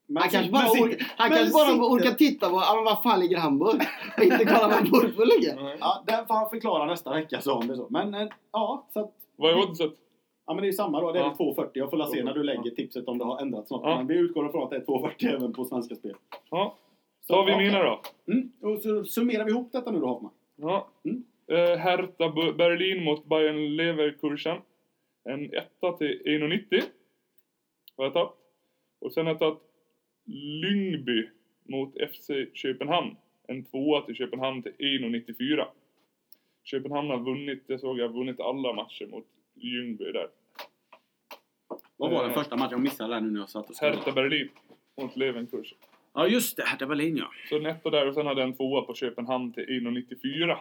Men 0.10 0.22
Han 0.22 0.30
kanske 0.30 0.52
bara, 0.52 0.62
men 0.64 0.72
sitt- 0.72 0.82
orkar, 0.84 1.08
han 1.18 1.30
kanske 1.30 1.54
bara 1.54 1.66
sitter- 1.68 1.82
orkar 1.84 2.12
titta 2.12 2.50
på 2.50 2.56
men 2.56 2.84
var 2.84 3.02
fan 3.04 3.20
ligger 3.20 3.38
Hamburg? 3.38 3.82
Och 4.18 4.24
inte 4.24 4.46
kolla 4.46 4.68
var 4.68 4.92
Wolfsburg 4.92 5.28
ligger. 5.28 5.78
Ja, 5.80 6.04
den 6.08 6.28
får 6.28 6.34
han 6.34 6.50
förklara 6.50 6.86
nästa 6.86 7.14
vecka 7.14 7.42
så 7.42 7.54
om 7.54 7.68
det 7.68 7.74
är 7.74 7.76
så. 7.76 7.88
Men 7.90 8.14
eh, 8.14 8.28
ja, 8.52 8.88
så 8.94 9.00
att, 9.00 9.12
Vad 9.36 9.52
är 9.52 9.58
oddset? 9.70 9.92
Ja 10.46 10.54
men 10.54 10.62
det 10.64 10.68
är 10.68 10.72
samma 10.72 11.02
då. 11.02 11.12
Det 11.12 11.20
är 11.20 11.24
Ja. 11.24 11.30
väl 11.30 11.38
2,40. 11.38 11.70
Jag 11.74 11.90
får 11.90 12.06
se 12.06 12.24
när 12.24 12.34
du 12.34 12.44
lägger 12.44 12.72
tipset 12.72 13.08
om 13.08 13.18
det 13.18 13.26
har 13.26 13.42
ändrats 13.42 13.72
något. 13.72 13.82
Ja. 13.84 13.98
Men 13.98 14.08
vi 14.08 14.16
utgår 14.18 14.50
ifrån 14.50 14.64
att 14.64 14.70
det 14.70 14.76
är 14.76 14.82
2,40 14.86 15.36
även 15.36 15.54
på 15.54 15.66
Svenska 15.66 15.96
Spel. 15.96 16.16
Ja. 16.50 16.76
Så 17.28 17.36
har 17.36 17.46
vi 17.46 17.52
okej. 17.54 17.66
mina 17.68 17.84
då. 17.84 18.02
Mm. 18.32 18.52
Och 18.62 18.82
så 18.82 19.04
summerar 19.06 19.46
vi 19.46 19.52
ihop 19.52 19.72
detta 19.72 19.92
nu 19.92 20.00
då 20.00 20.08
Hoffman. 20.08 20.32
Ja. 20.56 20.88
Mm. 21.06 21.24
Eh, 21.52 21.78
Hertha 21.80 22.30
Berlin 22.58 23.04
mot 23.04 23.26
Bayern 23.26 23.76
Leverkusen. 23.76 24.58
En 25.30 25.54
etta 25.54 25.92
till 25.98 26.22
1,90. 26.26 26.84
Har 27.98 28.04
jag 28.04 28.14
tagit. 28.14 28.32
Och 29.00 29.14
sen 29.14 29.26
har 29.26 29.34
jag 29.34 29.40
tagit 29.40 29.60
Lyngby 30.26 31.30
mot 31.70 31.94
FC 32.12 32.30
Köpenhamn. 32.54 33.16
En 33.48 33.64
tvåa 33.66 34.02
till 34.02 34.16
Köpenhamn 34.16 34.64
till 34.64 34.72
1,94. 34.80 35.66
Köpenhamn 36.64 37.10
har 37.10 37.18
vunnit, 37.20 37.64
det 37.68 37.80
såg 37.80 38.00
jag, 38.00 38.10
vunnit 38.14 38.40
alla 38.40 38.74
matcher 38.74 39.08
mot 39.08 39.26
Ljungby 39.56 40.12
där. 40.12 40.28
Vad 41.98 42.12
var 42.12 42.22
den 42.22 42.32
Eh, 42.32 42.38
första 42.38 42.56
matchen? 42.58 42.72
Jag 42.72 42.82
missade 42.82 43.14
den 43.14 43.24
nu 43.24 43.32
när 43.32 43.40
jag 43.40 43.50
satt 43.50 43.70
och 43.70 43.76
skrev. 43.76 43.96
Hertha 43.96 44.12
Berlin 44.12 44.50
mot 45.02 45.16
Leverkusen. 45.16 45.78
Ja 46.14 46.28
just 46.28 46.58
det, 46.58 46.64
Hertha 46.64 46.86
Berlin 46.88 47.18
ja. 47.18 47.32
Så 47.50 47.56
en 47.58 47.66
etta 47.66 47.90
där 47.90 48.08
och 48.08 48.14
sen 48.14 48.26
hade 48.28 48.42
jag 48.42 48.50
en 48.50 48.56
tvåa 48.56 48.82
på 48.82 48.94
Köpenhamn 48.94 49.52
till 49.54 49.64
1,94. 49.64 50.58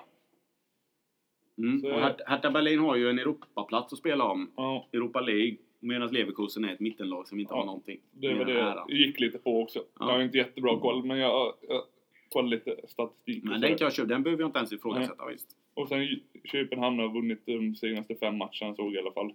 Mm. 1.59 1.81
Så- 1.81 1.87
Och 1.95 2.01
Her- 2.01 2.21
Hertha 2.27 2.51
Berlin 2.51 2.79
har 2.81 2.97
ju 2.97 3.11
en 3.11 3.19
Europaplats 3.19 3.93
att 3.93 3.99
spela 3.99 4.25
om. 4.25 4.51
Ja, 4.57 4.89
Europa 4.93 5.21
League. 5.21 5.57
Medan 5.81 6.09
Leverkusen 6.13 6.65
är 6.65 6.73
ett 6.73 6.81
mittenlag 6.81 7.29
som 7.29 7.41
inte 7.41 7.55
Ja, 7.55 7.59
har 7.59 7.67
någonting. 7.67 8.01
det 8.13 8.35
var 8.35 8.45
det 8.45 8.61
äran. 8.61 8.85
jag 8.89 8.99
gick 8.99 9.21
lite 9.21 9.39
på 9.39 9.63
också. 9.63 9.85
Jag 9.99 10.07
har 10.07 10.23
inte 10.23 10.39
jättebra 10.39 10.81
koll, 10.81 11.05
men 11.05 11.19
jag, 11.19 11.55
jag 11.69 11.83
kollade 12.29 12.57
lite 12.57 12.77
statistik. 12.89 13.45
Men 13.45 13.61
den 13.61 13.77
kan 13.77 13.85
jag 13.85 13.95
köpa. 13.95 14.09
Den 14.09 14.23
behöver 14.23 14.43
jag 14.43 14.49
inte 14.49 14.59
ens 14.59 14.73
ifrågasätta 14.73 15.27
visst. 15.27 15.57
Och 15.75 15.89
sen 15.89 16.09
Köpenhamn 16.45 16.99
har 16.99 17.09
vunnit 17.09 17.47
de 17.47 17.75
senaste 17.75 18.15
fem 18.15 18.37
matcherna 18.39 18.75
såg 18.75 18.87
jag 18.87 18.95
i 18.95 18.99
alla 18.99 19.13
fall. 19.13 19.33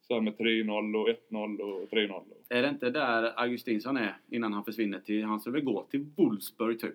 Så 0.00 0.14
här 0.14 0.20
med 0.20 0.36
3-0 0.36 0.96
och 0.96 1.08
1-0 1.08 1.58
och 1.60 1.88
3-0. 1.90 2.22
Är 2.48 2.62
det 2.62 2.68
inte 2.68 2.90
där 2.90 3.40
Augustinsson 3.40 3.96
är 3.96 4.16
innan 4.30 4.52
han 4.52 4.64
försvinner 4.64 4.98
till... 5.00 5.24
Han 5.24 5.40
skulle 5.40 5.52
väl 5.52 5.64
gå 5.64 5.82
till 5.90 6.06
Wolfsburg 6.16 6.80
typ? 6.80 6.94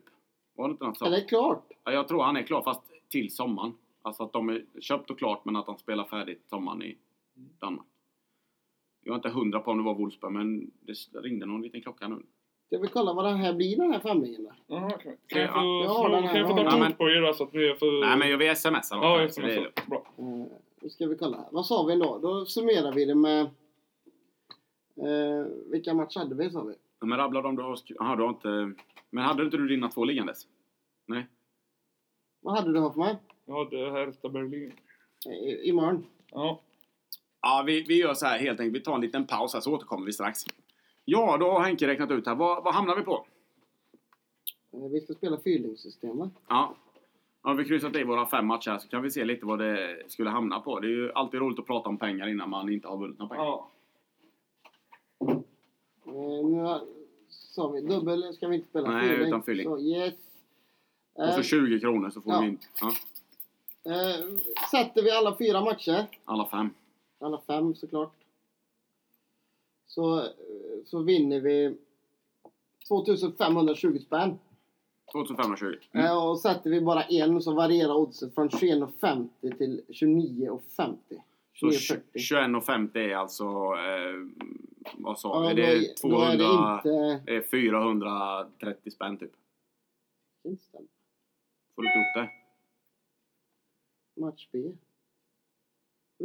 Var 0.56 0.68
det 0.68 0.72
inte 0.72 0.84
något 0.86 0.98
sånt? 0.98 1.08
Eller 1.14 1.28
klart. 1.28 1.72
Ja, 1.84 1.92
jag 1.92 2.08
tror 2.08 2.24
han 2.24 2.38
är 2.38 2.44
klar 2.44 2.62
fast 2.62 2.82
till 3.10 3.32
sommaren. 3.36 3.72
Alltså 4.02 4.24
att 4.24 4.34
de 4.34 4.50
är 4.50 4.64
köpt 4.80 5.10
och 5.12 5.18
klart 5.18 5.46
men 5.46 5.56
att 5.56 5.68
han 5.68 5.78
spelar 5.78 6.04
färdigt 6.04 6.42
sommaren 6.50 6.84
i 6.84 6.98
Danmark. 7.60 7.88
Jag 9.08 9.14
är 9.14 9.16
inte 9.16 9.30
hundra 9.30 9.60
på 9.60 9.72
om 9.72 9.78
det 9.78 9.84
var 9.84 9.96
Wolfsburg 9.96 10.32
men 10.34 10.72
det 10.82 11.20
ringde 11.22 11.46
någon 11.46 11.62
liten 11.62 11.82
klocka 11.82 12.08
nu. 12.08 12.16
Ska 12.68 12.78
vi 12.78 12.88
kolla 12.88 13.14
vad 13.14 13.26
den 13.26 13.38
här 13.38 13.54
blir 13.54 13.78
den 13.78 13.92
här 13.92 14.00
femlingen 14.00 14.44
då? 14.44 14.52
Jaha, 14.68 14.90
kan, 14.90 15.14
kan 15.28 15.42
jag 15.42 15.50
Ja, 15.50 15.54
få, 15.54 15.60
jag 16.12 16.22
här, 16.22 16.38
jag 16.38 16.50
jag 16.50 16.72
ta 16.72 16.88
kort 16.88 16.98
på 16.98 17.10
er 17.10 17.34
så 17.34 17.44
att 17.44 17.54
ni 17.54 17.64
är 17.64 17.76
för... 17.76 18.02
Nej 18.08 18.18
men 18.18 18.30
jag 18.30 18.38
vill 18.38 18.56
smsa 18.56 18.96
något. 18.96 19.04
Ja, 19.04 19.22
jag 19.22 19.56
lugnt. 19.56 19.86
Bra. 19.88 20.06
Eh, 20.18 20.46
nu 20.82 20.90
ska 20.90 21.08
vi 21.08 21.16
kolla. 21.18 21.38
här. 21.38 21.48
Vad 21.52 21.66
sa 21.66 21.84
vi 21.84 21.96
då? 21.96 22.18
Då 22.18 22.46
summerar 22.46 22.92
vi 22.94 23.06
det 23.06 23.16
med... 23.16 23.42
Eh, 24.96 25.46
vilka 25.72 25.94
matcher 25.94 26.20
hade 26.20 26.36
vi 26.36 26.50
sa 26.50 26.64
vi? 26.64 26.74
Ja, 27.00 27.06
Men 27.06 27.18
rabblar 27.18 27.44
de 27.44 27.56
du 27.56 27.62
har 27.64 27.76
skri- 27.76 27.98
Aha, 28.00 28.16
du 28.16 28.22
har 28.24 28.30
inte... 28.30 28.82
Men 29.10 29.24
hade 29.24 29.44
inte 29.44 29.58
du 29.58 29.68
dina 29.68 29.90
två 29.90 30.06
liggandes? 30.06 30.48
Nej? 31.06 31.28
Vad 32.42 32.56
hade 32.56 32.74
du 32.74 32.92
för 32.92 33.00
mig? 33.00 33.16
Ja, 33.46 33.68
det 33.72 33.80
är 33.82 33.92
Hertha 33.92 34.30
Berlin. 34.30 34.74
Eh, 35.30 35.70
imorgon. 35.70 36.06
Ja. 36.32 36.62
Ja, 37.48 37.64
vi, 37.66 37.82
vi 37.82 37.98
gör 38.00 38.14
så 38.14 38.26
här 38.26 38.40
helt 38.40 38.60
enkelt. 38.60 38.76
Vi 38.76 38.84
tar 38.84 38.96
en 38.96 39.02
liten 39.02 39.28
paus 39.28 39.54
här 39.54 39.62
så 39.62 39.74
återkommer 39.74 40.06
vi 40.06 40.14
strax. 40.14 40.40
Ja, 41.06 41.38
då 41.38 41.52
har 41.52 41.62
Henke 41.64 41.88
räknat 41.88 42.12
ut 42.12 42.28
här. 42.28 42.36
Vad, 42.36 42.64
vad 42.64 42.74
hamnar 42.74 42.96
vi 42.96 43.02
på? 43.02 43.26
Eh, 44.74 44.90
vi 44.92 45.02
ska 45.02 45.14
spela 45.14 45.38
fyrlingssystem 45.38 46.18
va? 46.18 46.30
Ja. 46.48 46.76
Har 47.42 47.54
vi 47.56 47.66
kryssat 47.66 47.96
i 47.96 48.04
våra 48.04 48.26
fem 48.26 48.46
matcher 48.48 48.72
här 48.72 48.78
så 48.78 48.88
kan 48.88 49.04
vi 49.04 49.12
se 49.12 49.26
lite 49.26 49.46
vad 49.46 49.60
det 49.60 50.04
skulle 50.08 50.30
hamna 50.30 50.60
på. 50.60 50.80
Det 50.80 50.88
är 50.88 50.92
ju 50.92 51.12
alltid 51.12 51.40
roligt 51.40 51.60
att 51.60 51.66
prata 51.66 51.90
om 51.90 51.98
pengar 51.98 52.28
innan 52.28 52.50
man 52.50 52.70
inte 52.74 52.88
har 52.88 52.98
vunnit 52.98 53.20
några 53.20 53.30
pengar. 53.30 53.46
ja. 53.46 53.72
Eh, 56.06 56.48
nu 56.50 56.62
har, 56.62 56.82
sa 57.30 57.68
vi 57.68 57.82
dubbel, 57.82 58.34
ska 58.34 58.48
vi 58.48 58.56
inte 58.56 58.68
spela 58.68 58.92
Nej, 58.92 59.10
fyrling? 59.10 59.28
utan 59.28 59.44
fyrling. 59.44 59.66
Så 59.66 59.80
yes. 59.80 60.14
Och 61.14 61.34
så 61.34 61.40
Eh, 61.40 61.44
20 61.44 61.80
kronor 61.80 62.10
så 62.10 62.22
får 62.22 62.34
ja. 62.34 62.40
vi 62.40 62.48
in 62.48 62.60
ja, 62.82 62.88
eh, 63.92 64.26
sätter 64.72 65.04
vi 65.04 65.12
alla 65.12 65.38
fyra 65.38 65.62
matcher, 65.62 66.06
alla 66.26 66.46
fem. 66.46 66.70
Alla 67.20 67.42
fem 67.42 67.76
såklart. 67.76 68.14
Så, 69.86 70.28
så 70.86 71.02
vinner 71.02 71.40
vi 71.40 71.78
2520 72.88 74.00
spänn. 74.00 74.40
2520. 75.12 75.76
Mm. 75.92 76.06
Eh, 76.06 76.28
och 76.28 76.40
sätter 76.40 76.70
vi 76.70 76.82
bara 76.82 77.04
en 77.04 77.42
så 77.42 77.54
varierar 77.54 77.94
oddset 77.96 78.36
från 78.36 78.50
21,50 78.50 79.58
till 79.58 79.84
29,50. 79.88 80.98
Så 81.54 81.68
29,40. 81.70 82.02
21,50 82.14 82.98
är 82.98 83.16
alltså... 83.16 83.44
Eh, 83.44 84.48
vad 84.98 85.20
sa 85.20 85.44
Ja, 85.44 85.50
vi? 85.50 85.56
då 85.56 85.62
Det 85.62 85.68
är 85.68 85.76
är- 85.76 85.96
200... 86.02 86.18
Då 86.18 86.24
är 86.24 86.38
det 86.38 86.76
inte... 87.14 87.24
Det 87.32 87.36
är 87.38 87.42
430 87.42 88.92
spänn 88.92 89.18
typ. 89.18 89.32
Får 91.76 91.82
du 91.82 91.88
inte 91.88 92.00
ihop 92.00 92.14
det? 92.16 92.30
Match 94.22 94.48
B. 94.52 94.72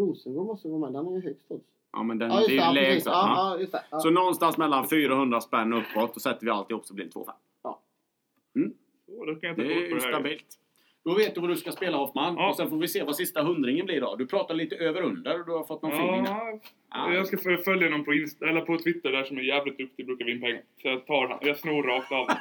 Rosengård 0.02 0.46
måste 0.46 0.68
vara 0.68 0.80
med. 0.80 0.92
Den 0.92 1.06
är 1.12 1.16
ju 1.16 1.22
högst 1.22 1.50
odds. 1.50 1.64
Ja, 1.92 2.02
men 2.02 2.18
den, 2.18 2.30
Ja, 2.30 2.36
just 2.38 2.48
det 2.48 2.54
är 2.56 2.58
Ja, 2.58 2.68
ju 2.74 2.80
lägsta. 2.80 3.10
Ja, 3.10 3.56
Ja. 3.60 3.66
ja. 3.72 3.78
Ja. 3.90 4.00
Så 4.00 4.10
någonstans 4.10 4.58
mellan 4.58 4.88
400 4.88 5.40
spänn 5.40 5.72
uppåt 5.72 6.16
och 6.16 6.22
sätter 6.22 6.44
vi 6.46 6.50
allt 6.50 6.70
ihop 6.70 6.86
så 6.86 6.94
blir 6.94 7.04
det 7.04 7.10
2 7.10 7.24
Så, 7.62 9.24
då 9.26 9.34
kan 9.34 9.48
jag 9.48 9.56
ta 9.56 9.62
Det 9.62 9.90
är 9.90 9.98
stabilt. 9.98 10.58
Då 11.04 11.14
vet 11.14 11.34
du 11.34 11.40
vad 11.40 11.50
du 11.50 11.56
ska 11.56 11.72
spela 11.72 11.96
Hoffman. 11.96 12.34
Ja. 12.36 12.50
Och 12.50 12.56
sen 12.56 12.70
får 12.70 12.76
vi 12.76 12.88
se 12.88 13.02
vad 13.02 13.16
sista 13.16 13.42
hundringen 13.42 13.86
blir 13.86 14.00
då. 14.00 14.16
Du 14.16 14.26
pratar 14.26 14.54
lite 14.54 14.76
över 14.76 15.02
under 15.02 15.40
och 15.40 15.46
du 15.46 15.52
har 15.52 15.64
fått 15.64 15.82
någon 15.82 15.92
feeling 15.92 16.24
där. 16.24 16.30
Ja, 16.30 16.58
Ja. 16.90 17.12
jag 17.14 17.26
ska 17.26 17.36
följa 17.64 17.88
någon 17.90 18.04
på, 18.04 18.14
Insta, 18.14 18.48
eller 18.48 18.60
på 18.60 18.78
Twitter 18.78 19.12
där 19.12 19.24
som 19.24 19.38
är 19.38 19.42
jävligt 19.42 19.78
duktig 19.78 20.06
brukar 20.06 20.24
vinna 20.24 20.40
pengar. 20.46 20.62
Så 20.82 20.88
jag 20.88 21.06
tar 21.06 21.28
han. 21.28 21.38
Jag 21.42 21.56
snor 21.58 21.82
rakt 21.82 22.12
av. 22.12 22.26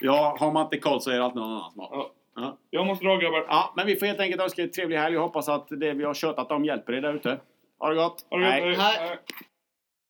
Ja, 0.00 0.36
har 0.40 0.52
man 0.52 0.64
inte 0.64 0.78
koll 0.78 1.00
så 1.00 1.10
är 1.10 1.14
det 1.18 1.24
alltid 1.24 1.36
någon 1.40 1.50
annan 1.50 1.70
som 1.72 1.80
har. 1.80 2.06
Ja. 2.34 2.42
Ja. 2.42 2.58
Jag 2.70 2.86
måste 2.86 3.04
dra 3.04 3.16
grabbar. 3.16 3.46
Ja, 3.48 3.72
men 3.76 3.86
vi 3.86 3.96
får 3.96 4.06
helt 4.06 4.20
enkelt 4.20 4.42
önska 4.42 4.62
er 4.62 4.66
en 4.66 4.72
trevlig 4.72 4.96
helg 4.96 5.16
och 5.16 5.22
hoppas 5.22 5.48
att 5.48 5.68
det 5.68 5.92
vi 5.92 6.04
har 6.04 6.14
tjötat 6.14 6.50
om 6.50 6.64
hjälper 6.64 6.92
er 6.92 7.00
där 7.00 7.14
ute. 7.14 7.40
Ha 7.78 7.88
det 7.88 7.94
gott! 7.94 8.26
Ha 8.30 8.38
det 8.38 8.44
gott. 8.44 8.52
Hej. 8.52 8.74
Hej. 8.74 8.96
Hej. 8.98 9.18